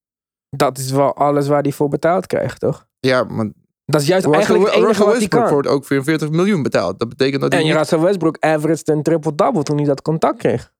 Dat 0.48 0.78
is 0.78 0.90
wel 0.90 1.14
alles 1.14 1.48
waar 1.48 1.62
hij 1.62 1.72
voor 1.72 1.88
betaald 1.88 2.26
krijgt, 2.26 2.60
toch? 2.60 2.86
Ja, 3.00 3.24
maar 3.24 3.50
Dat 3.84 4.00
is 4.00 4.06
juist 4.06 4.26
Russell, 4.26 4.44
eigenlijk 4.44 4.74
het 4.74 4.84
enige 4.84 5.04
hij 5.04 5.12
Westbrook 5.12 5.42
kan. 5.42 5.52
wordt 5.52 5.68
ook 5.68 5.84
44 5.84 6.30
miljoen 6.30 6.62
betaald. 6.62 6.98
Dat 6.98 7.08
betekent 7.08 7.40
dat 7.40 7.52
hij 7.52 7.60
En 7.60 7.66
niet... 7.66 7.76
Russell 7.76 8.00
Westbrook 8.00 8.38
averaged 8.38 8.88
een 8.88 9.02
triple-double 9.02 9.62
toen 9.62 9.76
hij 9.76 9.86
dat 9.86 10.02
contact 10.02 10.38
kreeg. 10.38 10.72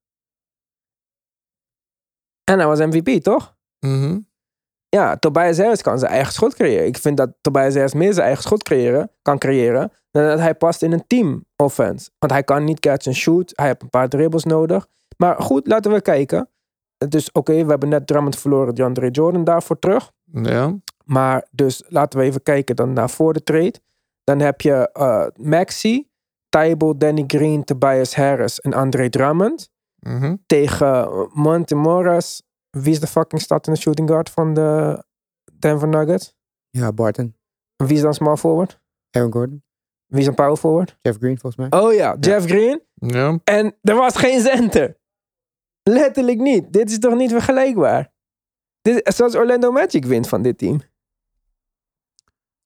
En 2.45 2.59
hij 2.59 2.67
was 2.67 2.79
MVP, 2.79 3.23
toch? 3.23 3.57
Mhm. 3.79 4.19
Ja, 4.95 5.17
Tobias 5.17 5.59
Harris 5.59 5.83
kan 5.83 5.99
zijn 5.99 6.13
eigen 6.13 6.33
schot 6.33 6.55
creëren. 6.55 6.87
Ik 6.87 6.99
vind 6.99 7.17
dat 7.17 7.31
Tobias 7.41 7.75
Harris 7.75 7.95
meer 7.95 8.13
zijn 8.13 8.27
eigen 8.27 8.43
schot 8.43 8.63
creëren, 8.63 9.11
kan 9.23 9.39
creëren 9.39 9.93
dan 10.11 10.25
dat 10.25 10.39
hij 10.39 10.55
past 10.55 10.83
in 10.83 10.93
een 10.93 11.05
team 11.07 11.45
offense. 11.57 12.11
Want 12.19 12.33
hij 12.33 12.43
kan 12.43 12.65
niet 12.65 12.81
catch 12.81 13.07
and 13.07 13.17
shoot. 13.17 13.53
Hij 13.55 13.67
heeft 13.67 13.83
een 13.83 13.91
paar 13.91 14.09
dribbles 14.09 14.45
nodig. 14.45 14.87
Maar 15.17 15.43
goed, 15.43 15.67
laten 15.67 15.93
we 15.93 16.01
kijken. 16.01 16.49
Dus 17.09 17.33
oké, 17.33 17.53
we 17.65 17.71
hebben 17.71 17.89
net 17.89 18.07
Drummond 18.07 18.39
verloren, 18.39 18.75
DeAndre 18.75 19.11
Jordan 19.11 19.45
daarvoor 19.45 19.79
terug. 19.79 20.11
Ja. 20.25 20.75
Maar 21.05 21.47
dus 21.51 21.85
laten 21.89 22.19
we 22.19 22.25
even 22.25 22.43
kijken 22.43 22.77
dan 22.77 22.93
naar 22.93 23.11
voor 23.11 23.33
de 23.33 23.43
trade. 23.43 23.75
Dan 24.25 24.41
heb 24.41 24.61
je 24.61 24.91
eh, 24.93 25.27
Maxi, 25.35 26.09
Tybal, 26.49 26.99
Danny 26.99 27.25
Green, 27.27 27.65
Tobias 27.65 28.17
Harris 28.17 28.61
en 28.61 28.73
Andre 28.73 29.09
Drummond. 29.09 29.69
Mhm. 29.99 30.37
Tegen 30.47 31.29
Monte 31.33 31.75
Morris, 31.75 32.43
Wie 32.75 32.93
is 32.93 33.01
de 33.01 33.07
fucking 33.07 33.41
startende 33.43 33.81
shooting 33.81 34.09
guard 34.09 34.31
van 34.31 34.55
de 34.55 35.03
Denver 35.59 35.89
Nuggets? 35.89 36.37
Ja, 36.71 36.93
Barton. 36.93 37.37
En 37.77 37.87
Wie 37.87 37.97
is 37.97 38.03
dan 38.03 38.15
small 38.15 38.37
forward? 38.37 38.81
Aaron 39.11 39.33
Gordon. 39.33 39.63
Wie 40.07 40.21
is 40.21 40.27
een 40.27 40.35
power 40.35 40.57
forward? 40.57 40.99
Jeff 41.03 41.19
Green 41.19 41.39
volgens 41.39 41.69
mij. 41.69 41.81
Oh 41.81 41.93
ja, 41.93 42.17
Jeff 42.21 42.47
Green. 42.47 42.83
Ja. 42.95 43.39
En 43.45 43.77
er 43.83 43.95
was 43.95 44.17
geen 44.17 44.41
center. 44.41 44.97
Letterlijk 45.83 46.39
niet. 46.39 46.73
Dit 46.73 46.91
is 46.91 46.99
toch 46.99 47.15
niet 47.15 47.31
vergelijkbaar? 47.31 48.13
Dit, 48.83 49.15
zoals 49.15 49.35
Orlando 49.35 49.71
Magic 49.73 50.05
wint 50.05 50.29
van 50.29 50.43
dit 50.43 50.59
team. 50.59 50.81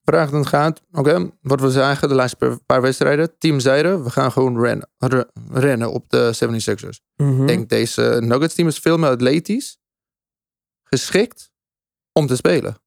Vraag 0.03 0.29
dan 0.29 0.45
gaat, 0.47 0.81
oké, 0.91 1.29
wat 1.41 1.61
we 1.61 1.71
zagen 1.71 2.09
de 2.09 2.15
laatste 2.15 2.59
paar- 2.65 2.81
wedstrijden. 2.81 3.37
Team 3.37 3.59
zeiden, 3.59 4.03
we 4.03 4.09
gaan 4.09 4.31
gewoon 4.31 4.59
rennen, 4.61 4.89
re- 4.97 5.29
rennen 5.51 5.91
op 5.91 6.09
de 6.09 6.33
76ers. 6.33 7.01
Mhm. 7.15 7.41
Ik 7.41 7.47
denk, 7.47 7.69
deze 7.69 8.17
Nuggets 8.23 8.55
team 8.55 8.67
is 8.67 8.79
veel 8.79 8.97
meer 8.97 9.09
atletisch. 9.09 9.77
Geschikt 10.89 11.51
om 12.13 12.27
te 12.27 12.35
spelen. 12.35 12.77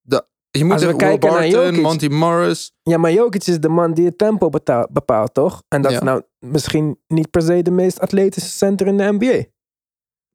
De, 0.00 0.26
je 0.50 0.64
moet 0.64 0.72
Als 0.72 0.82
we 0.82 0.88
Will 0.88 0.96
kijken 0.96 1.30
naar 1.32 1.50
Barton, 1.50 1.80
Monty 1.80 2.06
Morris. 2.06 2.72
Ja, 2.82 2.98
maar 2.98 3.12
Jokic 3.12 3.44
is 3.46 3.60
de 3.60 3.68
man 3.68 3.94
die 3.94 4.04
het 4.06 4.18
tempo 4.18 4.50
bepaalt, 4.90 5.34
toch? 5.34 5.62
En 5.68 5.82
dat 5.82 5.90
Ja. 5.90 5.96
is 5.96 6.02
nou 6.02 6.22
misschien 6.38 7.00
niet 7.06 7.30
per 7.30 7.42
se 7.42 7.62
de 7.62 7.70
meest 7.70 8.00
atletische 8.00 8.50
center 8.50 8.86
in 8.86 8.96
de 8.96 9.12
NBA. 9.18 9.44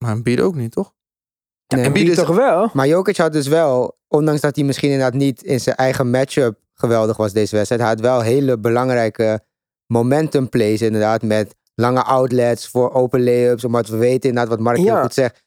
Maar 0.03 0.11
Embiid 0.11 0.39
ook 0.41 0.55
niet, 0.55 0.71
toch? 0.71 0.93
Ja, 1.67 1.75
Nee, 1.77 1.85
en 1.85 1.91
Embiid 1.93 2.09
is- 2.09 2.15
toch 2.15 2.35
wel? 2.35 2.69
Maar 2.73 2.87
Jokic 2.87 3.17
had 3.17 3.33
dus 3.33 3.47
wel, 3.47 3.97
ondanks 4.07 4.41
dat 4.41 4.55
hij 4.55 4.65
misschien 4.65 4.91
inderdaad 4.91 5.13
niet 5.19 5.43
in 5.43 5.59
zijn 5.59 5.75
eigen 5.75 6.09
matchup 6.09 6.59
geweldig 6.73 7.17
was 7.17 7.33
deze 7.33 7.55
wedstrijd, 7.55 7.81
hij 7.81 7.89
had 7.91 7.99
wel 7.99 8.21
hele 8.21 8.59
belangrijke 8.59 9.43
momentum 9.87 10.49
plays 10.49 10.81
inderdaad 10.81 11.21
met 11.21 11.55
lange 11.75 12.03
outlets 12.03 12.67
voor 12.67 12.93
open 12.93 13.23
layups, 13.23 13.63
omdat 13.63 13.87
we 13.87 13.97
weten 13.97 14.29
inderdaad 14.29 14.47
wat 14.51 14.59
Mark 14.59 14.77
heel 14.77 15.01
goed 15.01 15.13
zegt. 15.13 15.42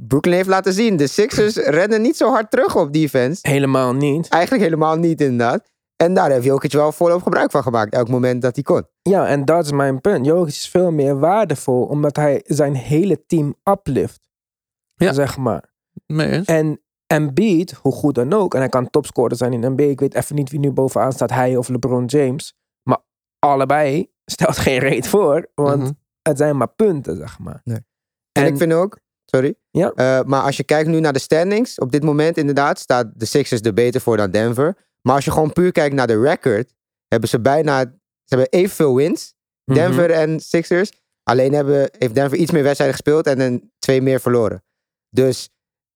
Brooklyn 0.00 0.34
heeft 0.34 0.48
laten 0.48 0.72
zien, 0.72 0.96
de 0.96 1.06
Sixers 1.06 1.56
rennen 1.78 2.02
niet 2.02 2.16
zo 2.16 2.30
hard 2.30 2.50
terug 2.50 2.76
op 2.76 2.92
defense. 2.92 3.48
Helemaal 3.48 3.92
niet. 3.94 4.28
Eigenlijk 4.28 4.62
helemaal 4.64 4.96
niet 4.96 5.20
inderdaad. 5.20 5.70
En 5.96 6.14
daar 6.14 6.30
heeft 6.30 6.44
Jokic 6.44 6.72
wel 6.72 6.92
volop 6.92 7.22
gebruik 7.22 7.50
van 7.50 7.62
gemaakt, 7.62 7.92
elk 7.94 8.08
moment 8.08 8.42
dat 8.42 8.54
hij 8.54 8.64
kon. 8.64 8.86
Ja, 9.02 9.26
en 9.26 9.44
dat 9.44 9.64
is 9.64 9.72
mijn 9.72 10.00
punt. 10.00 10.26
Jokic 10.26 10.52
is 10.54 10.68
veel 10.68 10.90
meer 10.90 11.18
waardevol 11.18 11.82
omdat 11.84 12.16
hij 12.16 12.40
zijn 12.44 12.74
hele 12.74 13.26
team 13.26 13.54
uplift. 13.70 14.28
Ja. 14.94 15.12
Zeg 15.12 15.36
maar. 15.36 15.74
Eens. 16.06 16.46
En 16.46 16.80
Embiid, 17.06 17.72
hoe 17.72 17.92
goed 17.92 18.14
dan 18.14 18.32
ook, 18.32 18.54
en 18.54 18.60
hij 18.60 18.68
kan 18.68 18.90
topscorer 18.90 19.36
zijn 19.36 19.52
in 19.52 19.72
NBA. 19.72 19.82
Ik 19.82 20.00
weet 20.00 20.14
even 20.14 20.34
niet 20.34 20.50
wie 20.50 20.60
nu 20.60 20.70
bovenaan 20.70 21.12
staat, 21.12 21.30
hij 21.30 21.56
of 21.56 21.68
LeBron 21.68 22.04
James. 22.04 22.54
Maar 22.82 22.98
allebei 23.38 24.10
stelt 24.32 24.56
geen 24.58 24.78
reet 24.78 25.08
voor, 25.08 25.50
want 25.54 25.82
Mhm. 25.82 25.90
het 26.22 26.38
zijn 26.38 26.56
maar 26.56 26.68
punten, 26.74 27.16
zeg 27.16 27.38
maar. 27.38 27.60
En, 27.64 27.86
En- 28.32 28.46
ik 28.46 28.56
vind 28.56 28.72
ook, 28.72 28.98
sorry, 29.24 29.54
Ja. 29.78 29.92
eh, 29.94 30.20
maar 30.26 30.42
als 30.42 30.56
je 30.56 30.64
kijkt 30.64 30.88
nu 30.88 31.00
naar 31.00 31.12
de 31.12 31.18
standings, 31.18 31.78
op 31.78 31.92
dit 31.92 32.02
moment 32.02 32.36
inderdaad 32.36 32.78
staat 32.78 33.06
de 33.14 33.24
Sixers 33.24 33.60
er 33.60 33.74
beter 33.74 34.00
voor 34.00 34.16
dan 34.16 34.30
Denver. 34.30 34.76
Maar 35.02 35.14
als 35.14 35.24
je 35.24 35.30
gewoon 35.30 35.52
puur 35.52 35.72
kijkt 35.72 35.94
naar 35.94 36.06
de 36.06 36.20
record, 36.20 36.72
hebben 37.08 37.28
ze 37.28 37.40
bijna, 37.40 37.80
ze 37.80 38.34
hebben 38.34 38.48
evenveel 38.50 38.94
wins, 38.94 39.34
Mhm. 39.64 39.78
Denver 39.78 40.10
en 40.10 40.40
Sixers. 40.40 40.90
Alleen 41.22 41.52
hebben, 41.52 41.90
heeft 41.98 42.14
Denver 42.14 42.38
iets 42.38 42.50
meer 42.50 42.62
wedstrijden 42.62 42.96
gespeeld 42.96 43.26
en 43.26 43.38
dan 43.38 43.70
twee 43.78 44.02
meer 44.02 44.20
verloren. 44.20 44.64
Dus 45.10 45.48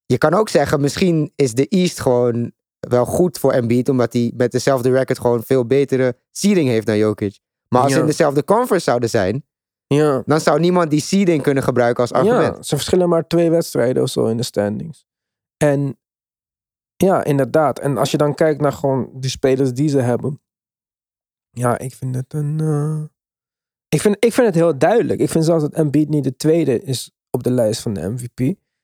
je 0.06 0.18
kan 0.18 0.34
ook 0.34 0.48
zeggen, 0.48 0.80
misschien 0.80 1.32
is 1.36 1.54
de 1.54 1.68
East 1.68 2.00
gewoon 2.00 2.52
wel 2.80 3.04
goed 3.04 3.38
voor 3.38 3.52
Embiid, 3.52 3.88
omdat 3.88 4.12
hij 4.12 4.32
met 4.36 4.52
dezelfde 4.52 4.90
record 4.90 5.18
gewoon 5.18 5.42
veel 5.42 5.66
betere 5.66 6.16
seeding 6.32 6.68
heeft 6.68 6.86
dan 6.86 6.96
Jokic. 6.96 7.38
Maar 7.68 7.82
als 7.82 7.92
ze 7.92 7.98
in 8.00 8.06
dezelfde 8.06 8.44
conference 8.44 8.84
zouden 8.84 9.08
zijn, 9.10 9.44
Ja. 9.94 10.22
dan 10.26 10.40
zou 10.40 10.60
niemand 10.60 10.90
die 10.90 11.00
seeding 11.00 11.42
kunnen 11.42 11.62
gebruiken 11.62 12.00
als 12.02 12.12
argument. 12.12 12.56
Ja, 12.56 12.62
ze 12.62 12.74
verschillen 12.76 13.08
maar 13.08 13.26
twee 13.26 13.50
wedstrijden 13.50 14.02
of 14.02 14.08
zo 14.08 14.26
in 14.26 14.36
de 14.36 14.42
standings. 14.42 15.06
En 15.56 15.98
ja, 16.96 17.24
inderdaad. 17.24 17.78
En 17.78 17.96
als 17.98 18.10
je 18.10 18.16
dan 18.16 18.34
kijkt 18.34 18.60
naar 18.60 18.72
gewoon 18.72 19.10
de 19.14 19.28
spelers 19.28 19.72
die 19.72 19.88
ze 19.88 19.98
hebben. 19.98 20.40
Ja, 21.50 21.78
ik 21.78 21.94
vind 21.94 22.14
het 22.14 22.32
een... 22.34 22.60
eh, 22.60 23.02
Ik, 23.88 24.00
vind, 24.00 24.16
ik 24.24 24.32
vind 24.32 24.46
het 24.46 24.54
heel 24.56 24.78
duidelijk. 24.78 25.20
Ik 25.20 25.28
vind 25.30 25.44
zelfs 25.44 25.62
dat 25.62 25.72
Embiid 25.72 26.08
niet 26.08 26.24
de 26.24 26.36
tweede 26.36 26.82
is 26.82 27.10
op 27.30 27.42
de 27.42 27.50
lijst 27.50 27.80
van 27.80 27.92
de 27.94 28.08
MVP. 28.08 28.40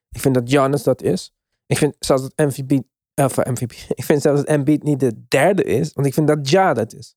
Ik 0.08 0.20
vind 0.20 0.34
dat 0.34 0.50
Giannis 0.50 0.82
dat 0.82 1.02
is. 1.02 1.32
Ik 1.66 1.76
vind 1.78 1.96
zelfs 1.98 2.22
dat 2.22 2.46
MVP... 2.46 2.82
Of 3.14 3.38
eh, 3.38 3.52
MVP. 3.52 3.72
Ik 4.00 4.04
vind 4.04 4.22
zelfs 4.22 4.40
dat 4.40 4.48
Embiid 4.48 4.82
niet 4.82 5.00
de 5.00 5.24
derde 5.28 5.64
is. 5.64 5.92
Want 5.92 6.06
ik 6.06 6.14
vind 6.14 6.26
dat 6.26 6.50
Ja 6.50 6.74
dat 6.74 6.92
is. 6.94 7.14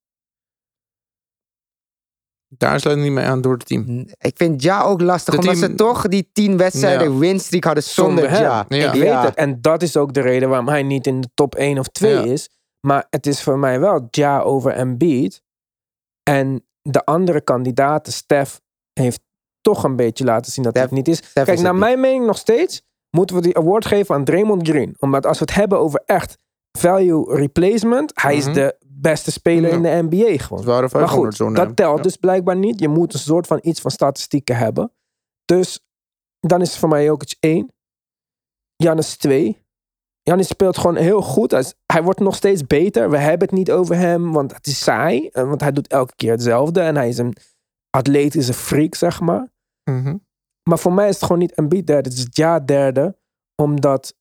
Daar 2.58 2.80
sluit 2.80 2.98
ik 2.98 3.04
niet 3.04 3.12
mee 3.12 3.26
aan 3.26 3.42
door 3.42 3.54
het 3.54 3.66
team. 3.66 4.06
Ik 4.20 4.38
vind 4.38 4.64
Ja 4.64 4.82
ook 4.82 5.02
lastig, 5.02 5.34
De 5.34 5.40
omdat 5.40 5.56
team- 5.60 5.70
ze 5.70 5.76
toch 5.76 6.08
die 6.08 6.30
tien 6.34 6.58
wedstrijden 6.58 7.12
Ja. 7.14 7.18
winstreak 7.18 7.64
hadden 7.64 7.84
zonder. 7.84 8.24
Ja. 8.32 8.66
Ja. 8.70 8.92
Ik 8.94 9.00
weet 9.02 9.22
het. 9.22 9.36
En 9.36 9.62
dat 9.62 9.82
is 9.82 9.98
ook 9.98 10.14
de 10.14 10.22
reden 10.22 10.50
waarom 10.50 10.68
hij 10.68 10.84
niet 10.84 11.08
in 11.08 11.22
de 11.22 11.30
top 11.34 11.56
1 11.56 11.80
of 11.80 11.88
2 11.88 12.14
Ja. 12.14 12.24
is. 12.24 12.50
Maar 12.88 13.06
het 13.10 13.28
is 13.28 13.44
voor 13.44 13.60
mij 13.60 13.80
wel 13.80 14.08
Ja 14.12 14.40
over 14.40 14.72
Embiid. 14.72 15.42
En 16.24 16.66
de 16.82 17.06
andere 17.06 17.42
kandidaten, 17.42 18.14
Stef, 18.14 18.62
heeft 18.94 19.22
toch 19.62 19.84
een 19.84 19.96
beetje 19.96 20.24
laten 20.24 20.52
zien 20.52 20.64
dat 20.64 20.74
Stef- 20.74 20.86
het 20.86 20.96
niet 20.96 21.08
is. 21.08 21.34
Kijk, 21.34 21.48
is 21.48 21.62
naar 21.62 21.72
niet. 21.72 21.82
mijn 21.82 22.00
mening 22.00 22.26
nog 22.26 22.38
steeds 22.38 22.82
moeten 23.10 23.36
we 23.36 23.42
die 23.42 23.58
award 23.58 23.86
geven 23.86 24.16
aan 24.16 24.24
Draymond 24.24 24.68
Green. 24.68 24.96
Omdat 25.00 25.26
als 25.26 25.40
we 25.40 25.46
het 25.46 25.56
hebben 25.56 25.80
over 25.80 26.02
echt 26.06 26.38
value 26.78 27.36
replacement, 27.36 28.12
hij 28.22 28.36
Mhm. 28.38 28.48
is 28.50 28.54
de 28.56 28.76
beste 29.02 29.32
speler 29.32 29.70
Ja. 29.70 29.76
in 29.76 29.82
de 30.10 30.16
NBA 30.18 30.38
gewoon. 30.44 30.64
Zware 30.64 30.82
Maar 30.82 30.90
500 30.90 31.36
goed, 31.38 31.56
dat 31.56 31.76
telt 31.76 31.98
Ja. 31.98 32.04
dus 32.04 32.16
blijkbaar 32.16 32.56
niet. 32.56 32.80
Je 32.80 32.88
moet 32.88 33.14
een 33.14 33.20
soort 33.20 33.48
van 33.48 33.60
iets 33.62 33.82
van 33.82 33.92
statistieken 33.92 34.58
hebben. 34.58 34.94
Dus 35.46 35.80
dan 36.40 36.62
is 36.62 36.70
het 36.70 36.78
voor 36.80 36.90
mij 36.90 37.04
Jokic 37.04 37.36
1. 37.40 37.74
Janis 38.76 39.18
2. 39.18 39.68
Janis 40.22 40.48
speelt 40.48 40.78
gewoon 40.78 40.96
heel 40.96 41.22
goed. 41.22 41.52
Hij, 41.52 41.60
is- 41.60 41.74
hij 41.86 42.04
wordt 42.04 42.20
nog 42.20 42.36
steeds 42.36 42.68
beter. 42.68 43.10
We 43.10 43.18
hebben 43.18 43.48
het 43.48 43.58
niet 43.58 43.72
over 43.72 43.96
hem, 43.96 44.32
want 44.32 44.56
het 44.56 44.68
is 44.68 44.80
saai. 44.84 45.28
eh, 45.28 45.44
Want 45.44 45.62
hij 45.62 45.72
doet 45.72 45.88
elke 45.88 46.16
keer 46.16 46.32
hetzelfde. 46.32 46.82
En 46.82 46.96
hij 46.96 47.08
is 47.10 47.18
een 47.18 47.36
atletische 47.90 48.54
freak, 48.54 48.96
zeg 48.96 49.20
maar. 49.20 49.52
Mhm. 49.84 50.18
Maar 50.70 50.80
voor 50.80 50.94
mij 50.94 51.08
is 51.08 51.14
het 51.16 51.24
gewoon 51.24 51.38
niet 51.40 51.54
Embiid 51.54 51.88
derde. 51.88 52.10
Het 52.10 52.18
is 52.18 52.28
Ja 52.30 52.60
derde. 52.60 53.18
Omdat 53.62 54.16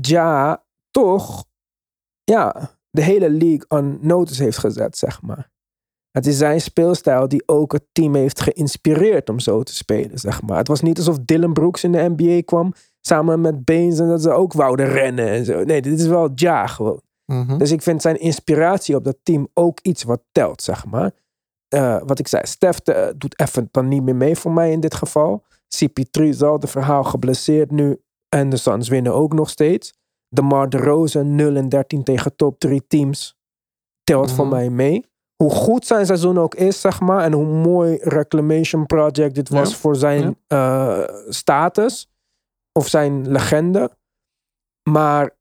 Ja 0.00 0.64
toch 0.90 1.44
ja, 2.24 2.77
de 2.98 3.04
hele 3.04 3.30
league 3.30 3.64
on 3.68 3.98
notice 4.00 4.42
heeft 4.42 4.58
gezet, 4.58 4.98
zeg 4.98 5.22
maar. 5.22 5.50
Het 6.10 6.26
is 6.26 6.38
zijn 6.38 6.60
speelstijl 6.60 7.28
die 7.28 7.42
ook 7.46 7.72
het 7.72 7.86
team 7.92 8.14
heeft 8.14 8.40
geïnspireerd 8.40 9.28
om 9.28 9.38
zo 9.38 9.62
te 9.62 9.74
spelen, 9.74 10.18
zeg 10.18 10.42
maar. 10.42 10.56
Het 10.56 10.68
was 10.68 10.80
niet 10.80 10.98
alsof 10.98 11.18
Dylan 11.18 11.52
Brooks 11.52 11.84
in 11.84 11.92
de 11.92 12.14
NBA 12.16 12.42
kwam 12.44 12.72
samen 13.00 13.40
met 13.40 13.64
Baines 13.64 13.98
en 13.98 14.08
dat 14.08 14.22
ze 14.22 14.30
ook 14.30 14.52
wouden 14.52 14.86
rennen 14.86 15.28
en 15.28 15.44
zo. 15.44 15.64
Nee, 15.64 15.82
dit 15.82 16.00
is 16.00 16.06
wel 16.06 16.30
Ja 16.34 16.66
gewoon. 16.66 17.00
Mhm. 17.24 17.58
Dus 17.58 17.70
ik 17.70 17.82
vind 17.82 18.02
zijn 18.02 18.20
inspiratie 18.20 18.96
op 18.96 19.04
dat 19.04 19.18
team 19.22 19.48
ook 19.54 19.78
iets 19.82 20.02
wat 20.02 20.22
telt, 20.32 20.62
zeg 20.62 20.86
maar. 20.86 21.12
Eh, 21.68 22.00
wat 22.06 22.18
ik 22.18 22.28
zei, 22.28 22.46
Stef 22.46 22.78
eh, 22.78 23.08
doet 23.16 23.40
even 23.40 23.68
dan 23.70 23.88
niet 23.88 24.02
meer 24.02 24.16
mee 24.16 24.36
voor 24.36 24.52
mij 24.52 24.70
in 24.72 24.80
dit 24.80 24.94
geval. 24.94 25.44
CP3 25.68 26.22
is 26.22 26.42
al 26.42 26.58
de 26.58 26.66
verhaal 26.66 27.04
geblesseerd 27.04 27.70
nu. 27.70 28.00
En 28.28 28.48
de 28.48 28.56
Suns 28.56 28.88
winnen 28.88 29.14
ook 29.14 29.32
nog 29.32 29.50
steeds. 29.50 29.94
DeMar 30.28 30.68
DeRozan 30.68 31.34
0 31.34 31.56
en 31.56 31.68
13 31.68 32.04
tegen 32.04 32.36
top 32.36 32.58
3 32.58 32.86
teams. 32.86 33.36
Telt 34.04 34.32
voor 34.32 34.46
Mhm. 34.46 34.54
mij 34.54 34.70
mee. 34.70 35.04
Hoe 35.36 35.50
goed 35.50 35.86
zijn 35.86 36.06
seizoen 36.06 36.38
ook 36.38 36.54
is, 36.54 36.80
zeg 36.80 37.00
maar. 37.00 37.24
En 37.24 37.32
hoe 37.32 37.46
mooi 37.46 37.98
reclamation 38.02 38.86
project 38.86 39.34
dit 39.34 39.48
was 39.48 39.70
Ja. 39.70 39.76
voor 39.76 39.96
zijn 39.96 40.38
eh, 40.46 41.02
status. 41.28 42.10
Of 42.72 42.88
zijn 42.88 43.30
legende. 43.30 43.96
Maar 44.90 45.36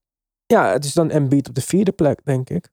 ja, 0.46 0.72
het 0.72 0.86
is 0.86 0.94
dan 0.94 1.10
Embiid 1.10 1.48
op 1.50 1.56
de 1.56 1.62
vierde 1.62 1.92
plek, 1.92 2.26
denk 2.26 2.50
ik. 2.50 2.70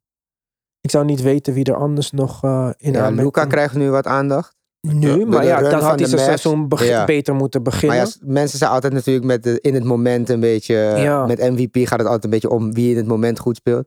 Ik 0.80 0.90
zou 0.90 1.04
niet 1.04 1.20
weten 1.22 1.54
wie 1.54 1.64
er 1.64 1.76
anders 1.76 2.10
nog 2.10 2.42
eh, 2.44 2.70
in 2.76 2.92
Ja, 2.92 3.08
Luca 3.08 3.44
krijgt 3.46 3.74
nu 3.74 3.90
wat 3.90 4.06
aandacht. 4.06 4.56
Nu, 4.92 5.18
de- 5.18 5.26
maar 5.26 5.40
de 5.40 5.46
ja, 5.46 5.60
dan 5.60 5.80
had 5.82 5.98
hij 5.98 6.08
zijn 6.08 6.20
seizoen 6.20 6.68
beg- 6.68 6.86
Ja. 6.86 7.04
beter 7.04 7.34
moeten 7.34 7.62
Maar 7.62 7.70
beginnen. 7.70 7.98
ja, 7.98 8.04
s- 8.04 8.18
mensen 8.22 8.58
zijn 8.58 8.70
altijd 8.70 8.92
natuurlijk 8.92 9.26
met 9.26 9.42
de, 9.42 9.58
in 9.60 9.74
het 9.74 9.84
moment 9.84 10.28
een 10.28 10.40
beetje... 10.40 10.74
Ja. 10.96 11.26
Met 11.26 11.38
MVP 11.38 11.76
gaat 11.76 11.98
het 11.98 12.06
altijd 12.06 12.24
een 12.24 12.30
beetje 12.30 12.50
om 12.50 12.72
wie 12.72 12.90
in 12.90 12.96
het 12.96 13.06
moment 13.06 13.38
goed 13.38 13.56
speelt. 13.56 13.86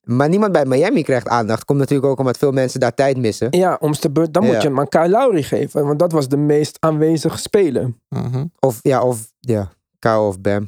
Maar 0.00 0.28
niemand 0.28 0.52
bij 0.52 0.64
Miami 0.66 1.02
krijgt 1.02 1.28
aandacht. 1.28 1.64
Komt 1.64 1.78
natuurlijk 1.78 2.08
ook 2.08 2.18
omdat 2.18 2.36
veel 2.38 2.52
mensen 2.52 2.80
daar 2.80 2.94
tijd 2.94 3.16
missen. 3.16 3.46
Ja, 3.50 3.76
om 3.80 3.92
de 4.00 4.10
beurt, 4.10 4.34
dan 4.34 4.44
moet 4.44 4.62
je 4.62 4.68
hem 4.68 4.78
aan 4.78 4.88
Kyle 4.88 5.08
Lowry 5.08 5.42
geven. 5.42 5.86
Want 5.86 5.98
dat 5.98 6.12
was 6.12 6.28
de 6.28 6.36
meest 6.36 6.76
aanwezige 6.80 7.38
speler. 7.38 7.92
Mhm. 8.08 8.44
Of 8.58 8.78
ja, 8.82 9.02
of 9.02 9.32
ja, 9.40 9.70
Kyle 9.98 10.18
of 10.18 10.40
Bam. 10.40 10.66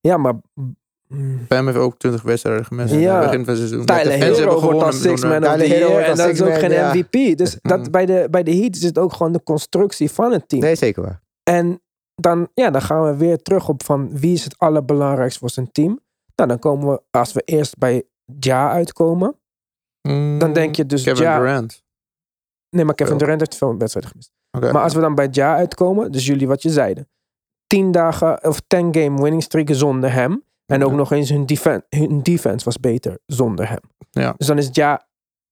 Ja, 0.00 0.16
maar... 0.16 0.34
mm, 1.08 1.44
Bam 1.48 1.66
heeft 1.66 1.78
ook 1.78 1.98
20 1.98 2.22
wedstrijden 2.22 2.64
gemist. 2.64 2.94
Ja. 2.94 2.98
Ja. 3.00 3.20
Begin 3.20 3.44
van 3.44 3.54
het 3.54 3.56
seizoen. 3.68 3.84
Tyler 3.84 4.00
En 4.00 4.18
ze 4.18 4.24
Hero 4.24 4.26
hebben 4.34 4.44
wordt 4.46 4.60
gewonnen 4.60 4.86
als 4.86 5.00
six 5.02 5.22
man 5.22 5.46
of 5.46 5.56
the 5.56 5.68
year. 5.68 5.90
wordt 5.90 6.06
En 6.06 6.16
dat 6.16 6.28
is 6.28 6.42
ook 6.42 6.48
man, 6.48 6.58
geen 6.58 6.70
ja. 6.70 6.92
MVP. 6.94 7.36
Dus 7.38 7.58
dat, 7.62 7.80
Mhm. 7.80 7.90
bij, 7.90 8.06
de, 8.06 8.26
bij 8.30 8.42
de 8.42 8.54
Heat 8.56 8.74
is 8.76 8.82
het 8.82 8.98
ook 8.98 9.12
gewoon 9.12 9.32
de 9.32 9.42
constructie 9.42 10.10
van 10.10 10.32
het 10.32 10.48
team. 10.48 10.62
Nee, 10.62 10.74
zeker 10.74 11.02
waar. 11.02 11.20
En 11.42 11.80
dan, 12.14 12.48
ja, 12.54 12.70
dan 12.70 12.82
gaan 12.82 13.04
we 13.04 13.16
weer 13.16 13.42
terug 13.42 13.68
op 13.68 13.84
van 13.84 14.18
wie 14.18 14.32
is 14.32 14.44
het 14.44 14.58
allerbelangrijkste 14.58 15.38
voor 15.38 15.50
zijn 15.50 15.72
team. 15.72 16.00
Nou, 16.34 16.48
dan 16.48 16.58
komen 16.58 16.88
we, 16.88 17.02
als 17.10 17.32
we 17.32 17.42
eerst 17.44 17.78
bij 17.78 18.02
Ja 18.40 18.70
uitkomen. 18.70 19.36
Mm, 20.08 20.38
Dan 20.38 20.52
denk 20.52 20.76
je 20.76 20.86
dus 20.86 21.02
Kevin 21.02 21.22
Ja. 21.24 21.38
Durant. 21.38 21.82
Nee, 22.70 22.84
maar 22.84 22.94
Kevin 22.94 23.10
Wel. 23.12 23.22
Durant 23.22 23.40
heeft 23.40 23.56
veel 23.56 23.76
wedstrijden 23.76 24.10
gemist. 24.10 24.32
Maar 24.72 24.82
als 24.82 24.94
we 24.94 25.00
dan 25.00 25.14
bij 25.14 25.28
Ja 25.30 25.54
uitkomen, 25.56 26.12
dus 26.12 26.26
jullie 26.26 26.46
wat 26.46 26.62
je 26.62 26.70
zeiden. 26.70 27.08
tien 27.66 27.90
dagen 27.92 28.44
of 28.44 28.60
10 28.66 28.94
game 28.94 29.22
winning 29.22 29.42
streak 29.42 29.68
zonder 29.70 30.12
hem. 30.12 30.44
En 30.66 30.84
ook 30.84 30.90
Ja. 30.90 30.96
nog 30.96 31.12
eens 31.12 31.28
hun, 31.28 31.46
defen 31.46 31.84
hun 31.88 32.22
defense 32.22 32.64
was 32.64 32.80
beter 32.80 33.18
zonder 33.26 33.68
hem. 33.68 33.80
Ja. 34.10 34.34
Dus 34.36 34.46
dan 34.46 34.58
is 34.58 34.66
het 34.66 34.74
jaar 34.74 35.06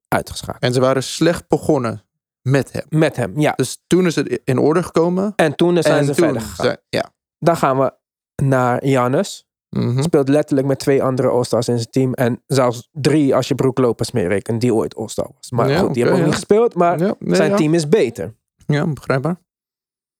uitgeschakeld. 0.09 0.62
En 0.62 0.72
ze 0.72 0.81
waren 0.81 1.03
slecht 1.03 1.48
begonnen 1.48 2.03
met 2.42 2.72
hem. 2.72 2.85
Met 2.88 3.16
hem, 3.16 3.40
ja. 3.40 3.53
Dus 3.53 3.83
toen 3.87 4.07
is 4.07 4.14
het 4.16 4.40
in 4.44 4.59
orde 4.59 4.83
gekomen. 4.83 5.33
En 5.37 5.55
toen 5.57 5.83
zijn 5.83 5.98
en 5.98 6.05
ze 6.05 6.14
toen 6.14 6.24
verder 6.24 6.42
gegaan. 6.42 6.64
zijn- 6.66 6.79
ja. 6.88 7.11
Dan 7.38 7.57
gaan 7.57 7.79
we 7.79 7.92
naar 8.42 8.87
Janus. 8.87 9.46
Mhm. 9.68 10.03
Speelt 10.03 10.29
letterlijk 10.29 10.66
met 10.66 10.79
twee 10.79 11.03
andere 11.03 11.29
All-Stars 11.29 11.68
in 11.68 11.77
zijn 11.79 11.90
team. 11.90 12.12
En 12.12 12.42
zelfs 12.46 12.88
drie 12.92 13.35
als 13.35 13.48
je 13.48 13.55
Brook 13.55 13.79
Lopez 13.79 14.11
meerekent, 14.11 14.61
die 14.61 14.74
ooit 14.74 14.96
All-Star 14.96 15.31
was. 15.37 15.50
Maar 15.50 15.68
Ja, 15.70 15.79
goed, 15.79 15.94
die 15.94 16.03
hebben 16.03 16.12
ook 16.12 16.18
ja. 16.27 16.27
niet 16.27 16.35
gespeeld. 16.40 16.74
Maar 16.74 16.98
Ja, 16.98 17.14
nee, 17.18 17.35
zijn 17.35 17.50
ja. 17.50 17.57
team 17.57 17.74
is 17.74 17.88
beter. 17.88 18.35
Ja, 18.66 18.87
begrijpbaar. 18.87 19.37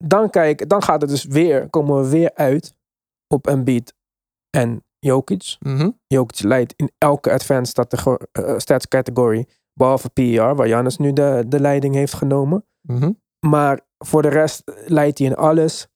Dan, 0.04 0.30
kijk, 0.30 0.68
dan 0.68 0.83
gaat 0.83 1.00
het 1.00 1.11
dus 1.11 1.24
weer, 1.24 1.70
komen 1.70 2.02
we 2.02 2.09
weer 2.09 2.30
uit 2.35 2.74
op 3.28 3.46
Embiid 3.46 3.94
en 4.50 4.84
Jokic. 5.05 5.57
Mhm. 5.61 5.90
Jokic 6.07 6.43
leidt 6.43 6.75
in 6.77 6.90
elke 6.99 7.33
advanced 7.33 7.87
stats 8.57 8.88
category. 8.88 9.47
Behalve 9.73 10.11
PER, 10.11 10.57
waar 10.57 10.69
Janus 10.69 10.97
nu 10.97 11.12
de, 11.12 11.45
de 11.49 11.61
leiding 11.61 11.95
heeft 11.95 12.14
genomen. 12.14 12.67
Mhm. 12.81 13.12
Maar 13.47 13.81
voor 13.99 14.23
de 14.23 14.29
rest 14.29 14.62
leidt 14.87 15.19
hij 15.19 15.27
in 15.27 15.35
alles. 15.35 15.88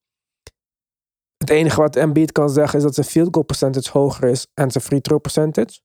Het 1.36 1.50
enige 1.50 1.80
wat 1.80 1.96
Embiid 1.96 2.32
kan 2.32 2.50
zeggen 2.50 2.78
is 2.78 2.84
dat 2.84 2.94
zijn 2.94 3.06
field 3.06 3.28
goal 3.30 3.44
percentage 3.44 3.90
hoger 3.98 4.28
is 4.28 4.46
en 4.54 4.70
zijn 4.70 4.84
free 4.84 5.00
throw 5.00 5.20
percentage. 5.20 5.80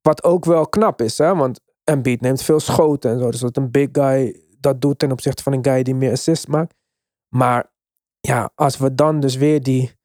Wat 0.00 0.24
ook 0.24 0.44
wel 0.44 0.68
knap 0.68 1.00
is, 1.00 1.18
hè? 1.18 1.34
want 1.34 1.60
Embiid 1.84 2.20
neemt 2.20 2.42
veel 2.42 2.60
schoten 2.60 3.10
en 3.10 3.18
zo. 3.18 3.30
Dus 3.30 3.40
dat 3.40 3.56
een 3.56 3.70
big 3.70 3.88
guy 3.92 4.44
dat 4.60 4.80
doet 4.80 4.98
ten 4.98 5.12
opzichte 5.12 5.42
van 5.42 5.52
een 5.52 5.64
guy 5.64 5.82
die 5.82 5.94
meer 5.94 6.12
assists 6.12 6.46
maakt. 6.46 6.74
Maar 7.34 7.72
ja, 8.20 8.50
als 8.54 8.76
we 8.76 8.94
dan 8.94 9.20
dus 9.20 9.36
weer 9.36 9.62
die 9.62 9.95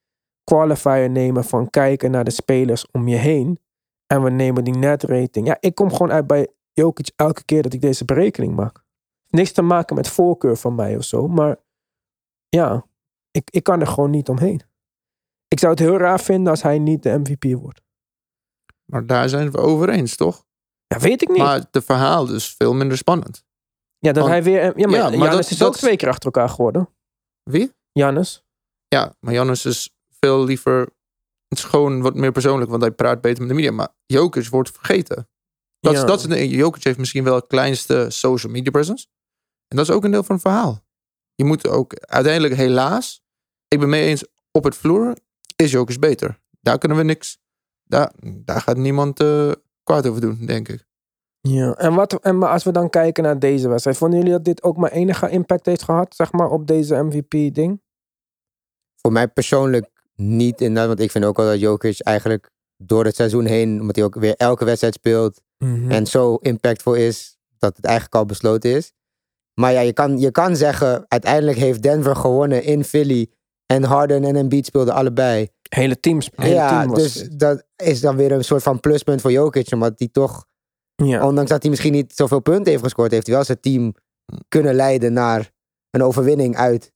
qualifier 0.43 1.09
nemen 1.09 1.43
van 1.43 1.69
kijken 1.69 2.11
naar 2.11 2.23
de 2.23 2.31
spelers 2.31 2.85
om 2.91 3.07
je 3.07 3.15
heen. 3.15 3.59
En 4.07 4.23
we 4.23 4.29
nemen 4.29 4.63
die 4.63 4.73
net 4.77 5.03
rating. 5.03 5.47
Ja, 5.47 5.57
ik 5.59 5.75
kom 5.75 5.91
gewoon 5.91 6.11
uit 6.11 6.27
bij 6.27 6.47
Jokic 6.73 7.11
elke 7.15 7.43
keer 7.43 7.61
dat 7.61 7.73
ik 7.73 7.81
deze 7.81 8.05
berekening 8.05 8.55
maak. 8.55 8.83
Niks 9.27 9.51
te 9.51 9.61
maken 9.61 9.95
met 9.95 10.07
voorkeur 10.07 10.57
van 10.57 10.75
mij 10.75 10.97
of 10.97 11.03
zo. 11.03 11.27
Maar 11.27 11.57
ja, 12.49 12.85
ik, 13.31 13.49
ik 13.51 13.63
kan 13.63 13.79
er 13.81 13.87
gewoon 13.87 14.09
niet 14.09 14.29
omheen. 14.29 14.61
Ik 15.47 15.59
zou 15.59 15.71
het 15.71 15.81
heel 15.81 15.97
raar 15.97 16.19
vinden 16.19 16.51
als 16.51 16.61
hij 16.61 16.79
niet 16.79 17.03
de 17.03 17.17
MVP 17.19 17.59
wordt. 17.59 17.81
Maar 18.85 19.05
daar 19.05 19.29
zijn 19.29 19.51
we 19.51 19.57
over 19.57 19.89
eens, 19.89 20.15
toch? 20.15 20.45
Ja, 20.87 20.99
weet 20.99 21.21
ik 21.21 21.27
niet. 21.29 21.37
Maar 21.37 21.67
het 21.71 21.85
verhaal 21.85 22.33
is 22.33 22.55
veel 22.55 22.73
minder 22.73 22.97
spannend. 22.97 23.43
ja, 23.97 24.11
dat 24.11 24.23
want- 24.23 24.27
hij 24.29 24.43
weer... 24.43 24.79
Ja, 24.79 24.87
maar, 24.87 25.11
Ja, 25.11 25.17
maar 25.17 25.29
dat- 25.31 25.49
is 25.49 25.57
dat 25.57 25.67
ook 25.67 25.73
is- 25.73 25.79
twee 25.79 25.95
keer 25.95 26.07
achter 26.09 26.25
elkaar 26.25 26.49
geworden. 26.49 26.89
Wie? 27.43 27.71
Janus. 27.91 28.43
Ja, 28.87 29.15
maar 29.19 29.33
Janus 29.33 29.65
is 29.65 29.95
veel 30.25 30.43
liever... 30.43 30.79
Het 31.47 31.57
is 31.57 31.63
gewoon 31.63 32.01
wat 32.01 32.15
meer 32.15 32.31
persoonlijk, 32.31 32.69
want 32.69 32.81
hij 32.81 32.91
praat 32.91 33.21
beter 33.21 33.39
met 33.39 33.47
de 33.49 33.55
media. 33.55 33.71
Maar 33.71 33.89
Jokic 34.05 34.47
wordt 34.47 34.71
vergeten. 34.71 35.29
Dat, 35.79 35.93
is, 35.93 35.99
Ja. 35.99 36.05
dat 36.05 36.19
is, 36.19 36.25
een- 36.25 36.47
Jokic 36.49 36.83
heeft 36.83 36.97
misschien 36.97 37.23
wel 37.23 37.35
het 37.35 37.47
kleinste 37.47 38.05
social 38.09 38.51
media 38.51 38.71
presence. 38.71 39.07
En 39.67 39.77
dat 39.77 39.89
is 39.89 39.95
ook 39.95 40.03
een 40.03 40.11
deel 40.11 40.23
van 40.23 40.35
het 40.35 40.43
verhaal. 40.43 40.83
Je 41.35 41.45
moet 41.45 41.67
ook 41.67 41.95
uiteindelijk 41.99 42.55
helaas... 42.55 43.21
Ik 43.67 43.79
ben 43.79 43.89
mee 43.89 44.05
eens, 44.05 44.25
op 44.51 44.63
het 44.63 44.75
vloer 44.75 45.17
is 45.55 45.71
Jokic 45.71 45.99
beter. 45.99 46.39
Daar 46.61 46.77
kunnen 46.77 46.97
we 46.97 47.03
niks... 47.03 47.37
Daar, 47.83 48.11
daar 48.19 48.61
gaat 48.61 48.77
niemand 48.77 49.19
eh, 49.19 49.51
kwaad 49.83 50.07
over 50.07 50.21
doen, 50.21 50.45
denk 50.45 50.67
ik. 50.67 50.85
Ja. 51.41 51.73
En, 51.73 51.93
wat, 51.93 52.13
en 52.13 52.37
maar 52.37 52.49
als 52.49 52.63
we 52.63 52.71
dan 52.71 52.89
kijken 52.89 53.23
naar 53.23 53.39
deze 53.39 53.67
wedstrijd. 53.69 53.97
Vonden 53.97 54.17
jullie 54.19 54.33
dat 54.33 54.45
dit 54.45 54.63
ook 54.63 54.77
maar 54.77 54.91
enige 54.91 55.29
impact 55.29 55.65
heeft 55.65 55.83
gehad, 55.83 56.15
zeg 56.15 56.31
maar, 56.31 56.49
op 56.49 56.67
deze 56.67 56.95
MVP-ding? 57.03 57.81
Voor 59.01 59.11
mij 59.11 59.27
persoonlijk 59.27 59.89
niet 60.21 60.61
inderdaad. 60.61 60.87
Want 60.87 60.99
ik 60.99 61.11
vind 61.11 61.25
ook 61.25 61.37
wel 61.37 61.45
dat 61.45 61.59
Jokic 61.59 61.99
eigenlijk 62.01 62.49
door 62.77 63.05
het 63.05 63.15
seizoen 63.15 63.45
heen, 63.45 63.79
omdat 63.79 63.95
hij 63.95 64.05
ook 64.05 64.15
weer 64.15 64.35
elke 64.35 64.65
wedstrijd 64.65 64.93
speelt 64.93 65.41
Mhm. 65.57 65.91
en 65.91 66.05
zo 66.07 66.35
impactvol 66.35 66.93
is, 66.93 67.37
dat 67.57 67.75
het 67.75 67.85
eigenlijk 67.85 68.15
al 68.15 68.25
besloten 68.25 68.71
is. 68.75 68.91
Maar 69.53 69.71
ja, 69.71 69.79
je 69.79 69.93
kan, 69.93 70.19
je 70.19 70.31
kan 70.31 70.55
zeggen, 70.55 71.05
uiteindelijk 71.07 71.57
heeft 71.57 71.81
Denver 71.81 72.15
gewonnen 72.15 72.63
in 72.63 72.83
Philly. 72.83 73.29
En 73.65 73.83
Harden 73.83 74.23
en 74.23 74.35
Embiid 74.35 74.65
speelden 74.65 74.93
allebei. 74.93 75.47
hele 75.69 75.99
team, 75.99 76.19
hele 76.35 76.53
ja, 76.55 76.69
team 76.79 76.89
was 76.91 77.01
dus 77.13 77.29
dat 77.29 77.63
is 77.75 78.01
dan 78.01 78.15
weer 78.15 78.31
een 78.31 78.43
soort 78.43 78.63
van 78.63 78.79
pluspunt 78.79 79.21
voor 79.21 79.31
Jokic. 79.31 79.71
Omdat 79.73 79.93
hij 79.99 80.07
toch, 80.11 80.45
Ja. 80.95 81.27
ondanks 81.27 81.49
dat 81.49 81.61
hij 81.61 81.69
misschien 81.69 81.91
niet 81.91 82.13
zoveel 82.15 82.39
punten 82.39 82.71
heeft 82.71 82.83
gescoord, 82.83 83.11
heeft 83.11 83.25
hij 83.27 83.35
wel 83.35 83.43
zijn 83.45 83.59
team 83.59 83.93
kunnen 84.47 84.75
leiden 84.75 85.13
naar 85.13 85.51
een 85.89 86.03
overwinning 86.03 86.55
uit. 86.57 86.91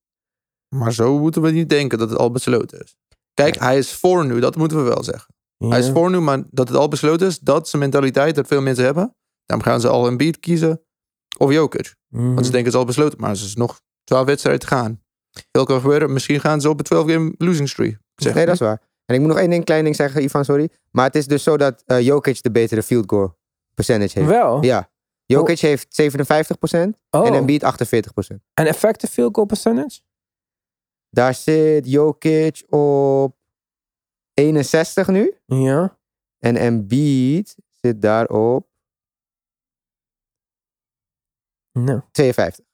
Maar 0.75 0.93
zo 0.93 1.19
moeten 1.19 1.41
we 1.41 1.51
niet 1.51 1.69
denken 1.69 1.97
dat 1.97 2.09
het 2.09 2.19
al 2.19 2.31
besloten 2.31 2.79
is. 2.83 2.95
Kijk, 3.35 3.59
hij 3.59 3.77
is 3.77 3.93
voor 3.93 4.25
nu, 4.25 4.39
dat 4.39 4.55
moeten 4.55 4.77
we 4.77 4.83
wel 4.83 5.03
zeggen. 5.03 5.33
Hij 5.57 5.79
is 5.79 5.89
voor 5.89 6.09
nu, 6.11 6.19
maar 6.19 6.43
dat 6.49 6.67
het 6.67 6.77
al 6.77 6.87
besloten 6.87 7.27
is, 7.27 7.39
dat 7.39 7.65
is 7.67 7.73
een 7.73 7.79
mentaliteit 7.79 8.35
dat 8.35 8.47
veel 8.47 8.61
mensen 8.61 8.85
hebben. 8.85 9.15
Daarom 9.45 9.67
gaan 9.67 9.81
ze 9.81 9.87
al 9.87 10.07
een 10.07 10.17
beat 10.17 10.39
kiezen 10.39 10.81
of 11.37 11.51
Jokic. 11.51 11.95
Mhm. 12.09 12.23
Want 12.33 12.45
ze 12.45 12.51
denken 12.51 12.63
het 12.63 12.73
is 12.73 12.79
al 12.79 12.85
besloten, 12.85 13.19
maar 13.19 13.35
ze 13.35 13.45
is 13.45 13.55
nog 13.55 13.81
12 14.03 14.25
wedstrijden 14.25 14.61
te 14.61 14.67
gaan. 14.67 15.01
Veel 15.51 15.65
kan 15.65 15.81
gebeuren. 15.81 16.13
Misschien 16.13 16.39
gaan 16.39 16.61
ze 16.61 16.69
op 16.69 16.77
een 16.77 16.83
12 16.85 17.09
game 17.09 17.33
losing 17.37 17.69
streak. 17.69 17.97
Zeg 18.15 18.33
nee, 18.33 18.45
dat 18.45 18.53
is 18.53 18.59
waar. 18.59 18.81
En 19.05 19.15
ik 19.15 19.19
moet 19.21 19.29
nog 19.29 19.39
één 19.39 19.49
ding, 19.49 19.63
klein 19.65 19.83
ding 19.83 19.95
zeggen, 19.95 20.23
Ivan, 20.23 20.45
sorry. 20.45 20.69
Maar 20.91 21.05
het 21.05 21.15
is 21.15 21.27
dus 21.27 21.43
zo 21.43 21.57
dat 21.57 21.83
eh, 21.85 22.01
Jokic 22.01 22.43
de 22.43 22.51
betere 22.51 22.83
field 22.83 23.03
goal 23.09 23.37
percentage 23.73 24.19
heeft. 24.19 24.31
Wel? 24.31 24.63
Ja. 24.63 24.89
Jokic 25.25 25.59
heeft 25.59 26.01
57% 26.01 26.97
Oh. 27.09 27.27
en 27.27 27.33
Embiid 27.33 27.63
48%. 27.63 28.35
En 28.53 28.65
effective 28.67 29.13
field 29.13 29.35
goal 29.35 29.47
percentage? 29.47 29.99
Daar 31.15 31.33
zit 31.33 31.89
Jokic 31.89 32.63
op 32.69 33.35
61 34.33 35.07
nu. 35.07 35.33
Ja. 35.45 35.97
En 36.39 36.55
Embiid 36.55 37.55
zit 37.81 38.01
daar 38.01 38.27
op 38.27 38.67
Nou. 41.71 42.01
52. 42.11 42.65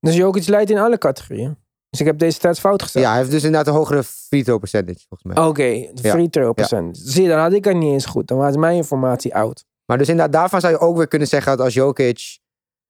Dus 0.00 0.16
Jokic 0.16 0.46
leidt 0.46 0.70
in 0.70 0.78
alle 0.78 0.98
categorieën. 0.98 1.56
Dus 1.90 2.00
ik 2.00 2.06
heb 2.06 2.18
deze 2.18 2.36
stats 2.36 2.60
fout 2.60 2.82
gezet. 2.82 3.02
Ja, 3.02 3.08
hij 3.08 3.18
heeft 3.18 3.30
dus 3.30 3.44
inderdaad 3.44 3.66
een 3.66 3.78
hogere 3.80 4.04
free 4.04 4.44
throw 4.44 4.58
percentage, 4.58 5.06
volgens 5.08 5.34
mij. 5.34 5.46
Oké, 5.46 5.92
de 5.94 6.08
free 6.08 6.30
throw 6.30 6.54
percentage. 6.54 7.10
Zie 7.10 7.28
dan 7.28 7.38
had 7.38 7.52
ik 7.52 7.64
het 7.64 7.76
niet 7.76 7.92
eens 7.92 8.06
goed. 8.06 8.28
Dan 8.28 8.38
was 8.38 8.56
mijn 8.56 8.76
informatie 8.76 9.34
oud. 9.34 9.64
Maar 9.84 9.98
dus 9.98 10.08
inderdaad, 10.08 10.32
daarvan 10.32 10.60
zou 10.60 10.72
je 10.72 10.78
ook 10.78 10.96
weer 10.96 11.08
kunnen 11.08 11.28
zeggen 11.28 11.56
dat 11.56 11.64
als 11.64 11.74
Jokic, 11.74 12.38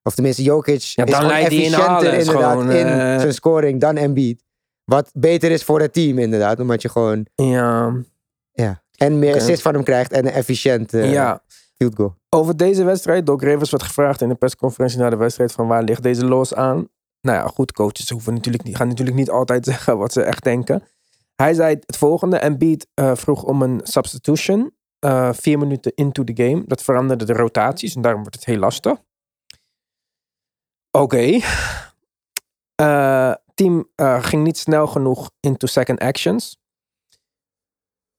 of 0.02 0.14
tenminste 0.14 0.42
Jokic, 0.42 0.80
Ja, 0.80 1.04
is 1.04 1.10
dan 1.10 1.26
leidt 1.26 1.48
hij 1.48 1.56
in 1.56 1.62
efficiënter 1.62 1.96
alles, 1.96 2.26
inderdaad 2.26 2.50
gewoon, 2.50 2.70
in 2.70 2.86
eh. 2.86 3.20
zijn 3.20 3.34
scoring 3.34 3.80
dan 3.80 3.96
Embiid. 3.96 4.46
Wat 4.88 5.10
beter 5.14 5.50
is 5.50 5.64
voor 5.64 5.80
het 5.80 5.92
team 5.92 6.18
inderdaad, 6.18 6.60
omdat 6.60 6.82
je 6.82 6.88
gewoon 6.88 7.26
Ja. 7.34 7.94
ja, 8.52 8.82
en 8.96 9.18
meer 9.18 9.34
assist 9.34 9.62
van 9.62 9.74
hem 9.74 9.84
krijgt 9.84 10.12
en 10.12 10.26
een 10.26 10.32
efficiënt 10.32 10.94
eh, 10.94 11.12
ja. 11.12 11.42
field 11.76 11.94
goal. 11.94 12.14
Over 12.28 12.56
deze 12.56 12.84
wedstrijd, 12.84 13.26
Doc 13.26 13.42
Rivers 13.42 13.70
werd 13.70 13.82
gevraagd 13.82 14.20
in 14.20 14.28
de 14.28 14.34
persconferentie 14.34 14.98
na 14.98 15.10
de 15.10 15.16
wedstrijd 15.16 15.52
van 15.52 15.66
waar 15.66 15.82
ligt 15.82 16.02
deze 16.02 16.24
los 16.24 16.54
aan? 16.54 16.88
Nou 17.20 17.38
ja, 17.38 17.46
goed, 17.46 17.72
coaches 17.72 18.10
hoeven 18.10 18.34
natuurlijk 18.34 18.64
niet, 18.64 18.76
gaan 18.76 18.88
natuurlijk 18.88 19.16
niet 19.16 19.30
altijd 19.30 19.64
zeggen 19.72 19.98
wat 19.98 20.12
ze 20.12 20.22
echt 20.22 20.44
denken. 20.44 20.82
Hij 21.36 21.54
zei 21.54 21.76
het 21.86 21.96
volgende, 21.96 22.38
Embiid 22.38 22.86
eh 22.94 23.14
vroeg 23.14 23.42
om 23.42 23.62
een 23.62 23.80
substitution, 23.82 24.74
eh, 24.98 25.32
vier 25.32 25.58
minuten 25.58 25.92
into 25.94 26.24
the 26.24 26.42
game. 26.44 26.62
Dat 26.66 26.82
veranderde 26.82 27.24
de 27.24 27.32
rotaties 27.32 27.94
en 27.94 28.02
daarom 28.02 28.20
wordt 28.20 28.36
het 28.36 28.44
heel 28.44 28.58
lastig. 28.58 28.98
Oké. 30.90 31.38
Eh, 32.74 33.34
team 33.58 33.90
eh, 33.94 34.22
ging 34.24 34.44
niet 34.44 34.58
snel 34.58 34.86
genoeg 34.86 35.30
into 35.40 35.66
second 35.66 35.98
actions. 35.98 36.58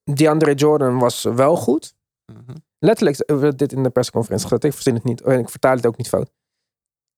DeAndre 0.02 0.54
Jordan 0.54 0.98
was 0.98 1.22
wel 1.22 1.56
goed. 1.56 1.94
Mhm. 2.32 2.56
Letterlijk 2.78 3.30
werd 3.30 3.58
dit 3.58 3.72
in 3.72 3.82
de 3.82 3.90
persconferentie 3.90 4.48
gezet. 4.48 4.64
Ik 4.64 4.72
verzin 4.72 4.94
het 4.94 5.04
niet. 5.04 5.20
En 5.20 5.38
ik 5.38 5.48
vertaal 5.48 5.76
het 5.76 5.86
ook 5.86 5.96
niet 5.96 6.08
fout. 6.08 6.30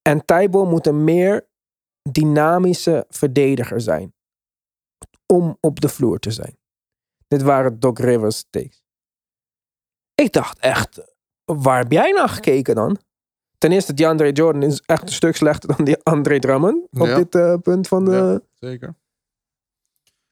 En 0.03 0.25
Tijbo 0.25 0.65
moet 0.65 0.87
een 0.87 1.05
meer 1.05 1.49
dynamische 2.11 3.07
verdediger 3.09 3.81
zijn. 3.81 4.15
Om 5.27 5.57
op 5.61 5.81
de 5.81 5.89
vloer 5.89 6.19
te 6.19 6.31
zijn. 6.31 6.59
Dit 7.29 7.43
waren 7.43 7.81
Doc 7.81 7.99
Rivers 7.99 8.45
takes. 8.51 8.83
Ik 10.15 10.33
dacht 10.33 10.59
echt, 10.59 11.15
waar 11.45 11.79
heb 11.79 11.93
jij 11.93 12.11
naar 12.11 12.29
gekeken 12.29 12.75
dan? 12.75 12.99
Ten 13.63 13.73
eerste, 13.73 13.95
DeAndre 13.95 14.33
Jordan 14.33 14.63
is 14.63 14.83
echt 14.87 15.03
een 15.03 15.09
stuk 15.13 15.37
slechter 15.37 15.77
dan 15.77 15.85
die 15.85 15.97
André 16.03 16.39
Drummond. 16.39 16.87
Op 16.99 17.07
Ja. 17.07 17.17
dit 17.17 17.35
eh, 17.35 17.55
punt 17.63 17.89
van 17.89 18.05
de... 18.05 18.11
Ja. 18.11 18.41
Zeker. 18.69 18.95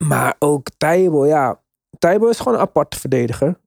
Maar 0.04 0.36
ook 0.38 0.66
Tijbo, 0.76 1.26
ja. 1.26 1.60
Tijbo 1.98 2.28
is 2.28 2.38
gewoon 2.38 2.54
een 2.54 2.60
aparte 2.60 2.98
verdediger. 3.00 3.58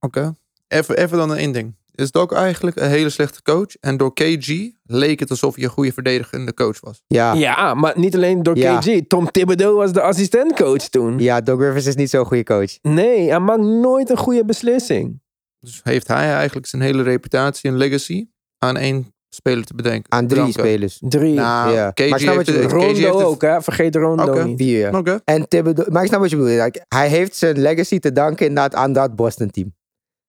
Oké. 0.00 0.34
Even, 0.68 0.96
even 0.96 1.18
dan 1.18 1.34
één 1.34 1.52
ding. 1.52 1.74
Is 1.94 2.06
het 2.06 2.16
ook 2.16 2.32
eigenlijk 2.32 2.76
een 2.76 2.88
hele 2.88 3.10
slechte 3.10 3.42
coach? 3.42 3.76
En 3.80 3.96
door 3.96 4.12
KG 4.14 4.70
leek 4.84 5.20
het 5.20 5.30
alsof 5.30 5.56
je 5.56 5.62
een 5.64 5.70
goede 5.70 5.92
verdedigende 5.92 6.54
coach 6.54 6.80
was. 6.80 7.02
Ja, 7.06 7.32
ja. 7.32 7.38
Ja, 7.38 7.74
maar 7.74 7.98
niet 7.98 8.14
alleen 8.14 8.42
door 8.42 8.56
Ja. 8.56 8.78
KG. 8.78 9.00
Tom 9.08 9.30
Thibodeau 9.30 9.76
was 9.76 9.92
de 9.92 10.00
assistentcoach 10.02 10.88
toen. 10.88 11.16
Doc 11.16 11.60
Rivers 11.60 11.86
is 11.86 11.94
niet 11.94 12.10
zo'n 12.10 12.24
goede 12.26 12.44
coach. 12.44 12.78
Nee, 12.82 13.28
hij 13.28 13.40
maakt 13.40 13.60
nooit 13.62 14.10
een 14.10 14.16
goede 14.16 14.44
beslissing. 14.44 15.20
Dus 15.60 15.80
heeft 15.84 16.08
hij 16.08 16.32
eigenlijk 16.34 16.66
zijn 16.66 16.82
hele 16.82 17.02
reputatie 17.02 17.70
en 17.70 17.76
legacy 17.76 18.26
aan 18.58 18.76
één 18.76 19.14
speler 19.34 19.64
te 19.64 19.74
bedenken. 19.74 20.12
Aan 20.12 20.26
drie 20.26 20.40
bedanken. 20.44 20.62
spelers. 20.62 20.98
Drie. 21.00 21.34
Nou, 21.34 21.72
Ja. 21.72 21.90
KG 21.90 21.98
Maar 21.98 22.08
ik 22.08 22.24
snap 22.24 22.34
wat 22.36 22.46
je 22.46 22.52
heeft- 22.52 22.66
bedoelt. 22.68 22.84
KG 22.84 22.96
heeft 22.96 23.04
Rondo 23.08 23.26
ook, 23.28 23.42
hè? 23.42 23.62
Vergeet 23.62 23.94
Rondo 23.96 24.24
Oké. 24.24 24.44
niet. 24.44 24.58
Vier, 24.58 24.78
ja. 24.78 24.98
Oké. 24.98 25.20
En 25.24 25.48
Thibodeau, 25.48 25.90
maar 25.90 26.02
ik 26.02 26.08
snap 26.08 26.20
wat 26.20 26.30
je 26.30 26.36
bedoelt. 26.36 26.62
Like, 26.62 26.84
hij 26.88 27.08
heeft 27.08 27.36
zijn 27.36 27.58
legacy 27.58 27.98
te 27.98 28.12
danken 28.12 28.46
inderdaad 28.46 28.74
aan 28.74 28.92
dat 28.92 29.16
Boston-team. 29.16 29.74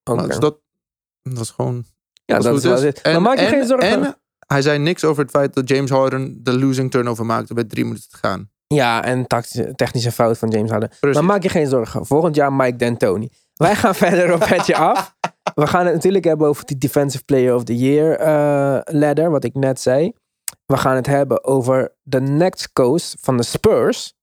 Oké. 0.03 0.15
Nou, 0.17 0.27
dus 0.29 0.39
dat, 0.39 0.57
dat 1.21 1.39
is 1.43 1.49
gewoon... 1.49 1.85
ja, 2.25 2.35
dat 2.39 2.45
het 2.63 2.63
is 2.63 3.01
wel. 3.01 3.13
Maar 3.13 3.21
maak 3.21 3.37
je 3.39 3.45
en, 3.45 3.49
geen 3.51 3.65
zorgen. 3.67 3.89
En 4.03 4.15
hij 4.47 4.61
zei 4.61 4.77
niks 4.79 5.03
over 5.03 5.21
het 5.23 5.31
feit 5.31 5.53
dat 5.53 5.67
James 5.69 5.89
Harden 5.89 6.39
de 6.43 6.59
losing 6.59 6.91
turnover 6.91 7.25
maakte 7.25 7.53
bij 7.53 7.63
drie 7.63 7.83
minuten 7.85 8.09
te 8.09 8.17
gaan. 8.17 8.49
Ja, 8.67 9.03
en 9.03 9.27
tactische, 9.27 9.73
technische 9.75 10.11
fout 10.11 10.37
van 10.37 10.49
James 10.49 10.69
Harden. 10.69 10.89
Precies. 10.99 11.17
Maar 11.17 11.25
maak 11.25 11.43
je 11.43 11.49
geen 11.49 11.67
zorgen. 11.67 12.05
Volgend 12.05 12.35
jaar 12.35 12.53
Mike 12.53 12.75
D'Antoni. 12.75 13.29
Wij 13.53 13.75
gaan 13.75 13.95
verder 14.05 14.33
op 14.33 14.39
petje 14.39 14.75
af. 14.75 15.15
We 15.53 15.67
gaan 15.67 15.85
het 15.85 15.93
natuurlijk 15.93 16.23
hebben 16.23 16.47
over 16.47 16.65
die 16.65 16.77
Defensive 16.77 17.23
Player 17.23 17.55
of 17.55 17.63
the 17.63 17.77
Year 17.77 18.19
eh, 18.19 18.93
ladder, 18.99 19.31
wat 19.31 19.43
ik 19.43 19.53
net 19.53 19.79
zei. 19.79 20.13
We 20.65 20.77
gaan 20.77 20.95
het 20.95 21.05
hebben 21.05 21.43
over 21.43 21.95
de 22.01 22.21
next 22.21 22.73
coast 22.73 23.17
van 23.19 23.37
de 23.37 23.43
Spurs. 23.43 24.13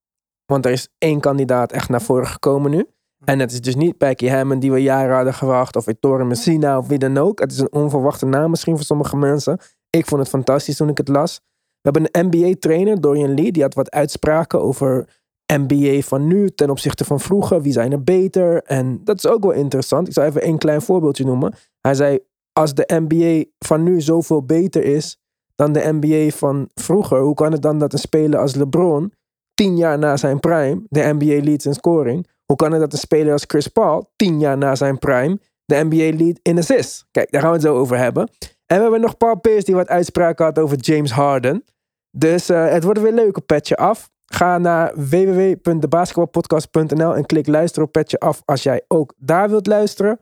Want 0.46 0.64
er 0.64 0.72
is 0.72 0.88
één 0.98 1.20
kandidaat 1.20 1.72
echt 1.72 1.88
naar 1.88 2.02
voren 2.02 2.26
gekomen 2.26 2.70
nu. 2.70 2.86
En 3.24 3.38
het 3.38 3.52
is 3.52 3.60
dus 3.60 3.74
niet 3.74 3.98
Becky 3.98 4.28
Hammond 4.28 4.60
die 4.60 4.72
we 4.72 4.82
jaren 4.82 5.14
hadden 5.14 5.34
gewacht. 5.34 5.76
Of 5.76 5.86
Ettore 5.86 6.24
Messina 6.24 6.78
of 6.78 6.86
wie 6.86 6.98
dan 6.98 7.16
ook. 7.16 7.40
Het 7.40 7.52
is 7.52 7.58
een 7.58 7.72
onverwachte 7.72 8.26
naam 8.26 8.50
misschien 8.50 8.76
voor 8.76 8.84
sommige 8.84 9.16
mensen. 9.16 9.58
Ik 9.90 10.06
vond 10.06 10.20
het 10.20 10.30
fantastisch 10.30 10.76
toen 10.76 10.88
ik 10.88 10.98
het 10.98 11.08
las. 11.08 11.40
We 11.80 11.90
hebben 11.90 12.08
een 12.12 12.26
NBA-trainer, 12.26 13.00
Dorian 13.00 13.34
Lee. 13.34 13.52
Die 13.52 13.62
had 13.62 13.74
wat 13.74 13.90
uitspraken 13.90 14.60
over 14.60 15.08
NBA 15.56 16.00
van 16.00 16.26
nu 16.26 16.50
ten 16.50 16.70
opzichte 16.70 17.04
van 17.04 17.20
vroeger. 17.20 17.62
Wie 17.62 17.72
zijn 17.72 17.92
er 17.92 18.02
beter? 18.02 18.62
En 18.62 19.00
dat 19.04 19.16
is 19.16 19.26
ook 19.26 19.42
wel 19.42 19.52
interessant. 19.52 20.06
Ik 20.06 20.12
zal 20.12 20.24
even 20.24 20.46
een 20.46 20.58
klein 20.58 20.82
voorbeeldje 20.82 21.24
noemen. 21.24 21.54
Hij 21.80 21.94
zei, 21.94 22.18
als 22.52 22.74
de 22.74 23.04
NBA 23.08 23.44
van 23.58 23.82
nu 23.82 24.00
zoveel 24.00 24.44
beter 24.44 24.84
is 24.84 25.20
dan 25.54 25.72
de 25.72 25.98
NBA 26.00 26.36
van 26.36 26.68
vroeger, 26.74 27.20
hoe 27.20 27.34
kan 27.34 27.52
het 27.52 27.62
dan 27.62 27.78
dat 27.78 27.92
een 27.92 27.98
speler 27.98 28.40
als 28.40 28.54
LeBron 28.54 29.12
tien 29.54 29.76
jaar 29.76 29.98
na 29.98 30.16
zijn 30.16 30.40
prime 30.40 30.82
de 30.88 31.14
NBA 31.18 31.44
leads 31.44 31.66
in 31.66 31.74
scoring? 31.74 32.26
Hoe 32.44 32.56
kan 32.56 32.72
het 32.72 32.80
dat 32.80 32.92
een 32.92 32.98
speler 32.98 33.32
als 33.32 33.44
Chris 33.46 33.68
Paul 33.68 34.12
tien 34.16 34.40
jaar 34.40 34.58
na 34.58 34.74
zijn 34.74 34.98
prime 34.98 35.38
de 35.64 35.84
NBA 35.88 36.16
lead 36.16 36.38
in 36.42 36.58
assists? 36.58 37.06
Kijk, 37.10 37.30
daar 37.30 37.40
gaan 37.40 37.50
we 37.50 37.56
het 37.56 37.66
zo 37.66 37.76
over 37.76 37.98
hebben. 37.98 38.30
En 38.66 38.76
we 38.76 38.82
hebben 38.82 39.00
nog 39.00 39.16
Paul 39.16 39.38
Pierce 39.40 39.64
die 39.64 39.74
wat 39.74 39.88
uitspraken 39.88 40.44
had 40.44 40.58
over 40.58 40.76
James 40.76 41.10
Harden. 41.10 41.64
Dus 42.10 42.48
eh, 42.48 42.70
het 42.70 42.84
wordt 42.84 43.00
weer 43.00 43.12
leuk 43.12 43.36
op 43.36 43.46
Petje 43.46 43.76
Af. 43.76 44.10
Ga 44.32 44.58
naar 44.58 44.92
www.debasketbalpodcast.nl 44.94 47.16
en 47.16 47.26
klik 47.26 47.46
luisteren 47.46 47.86
op 47.86 47.92
Petje 47.92 48.18
Af 48.18 48.42
als 48.44 48.62
jij 48.62 48.84
ook 48.88 49.14
daar 49.16 49.48
wilt 49.48 49.66
luisteren. 49.66 50.18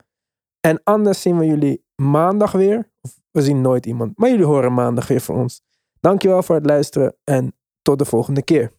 En 0.59 0.81
anders 0.83 1.21
zien 1.21 1.37
we 1.37 1.45
jullie 1.45 1.85
maandag 1.95 2.51
weer. 2.51 2.91
Of 3.01 3.19
we 3.31 3.41
zien 3.41 3.61
nooit 3.61 3.85
iemand, 3.85 4.17
maar 4.17 4.29
jullie 4.29 4.45
horen 4.45 4.73
maandag 4.73 5.07
weer 5.07 5.21
van 5.21 5.35
ons. 5.35 5.61
Dankjewel 5.99 6.43
voor 6.43 6.55
het 6.55 6.65
luisteren 6.65 7.15
en 7.23 7.55
tot 7.81 7.99
de 7.99 8.05
volgende 8.05 8.43
keer. 8.43 8.71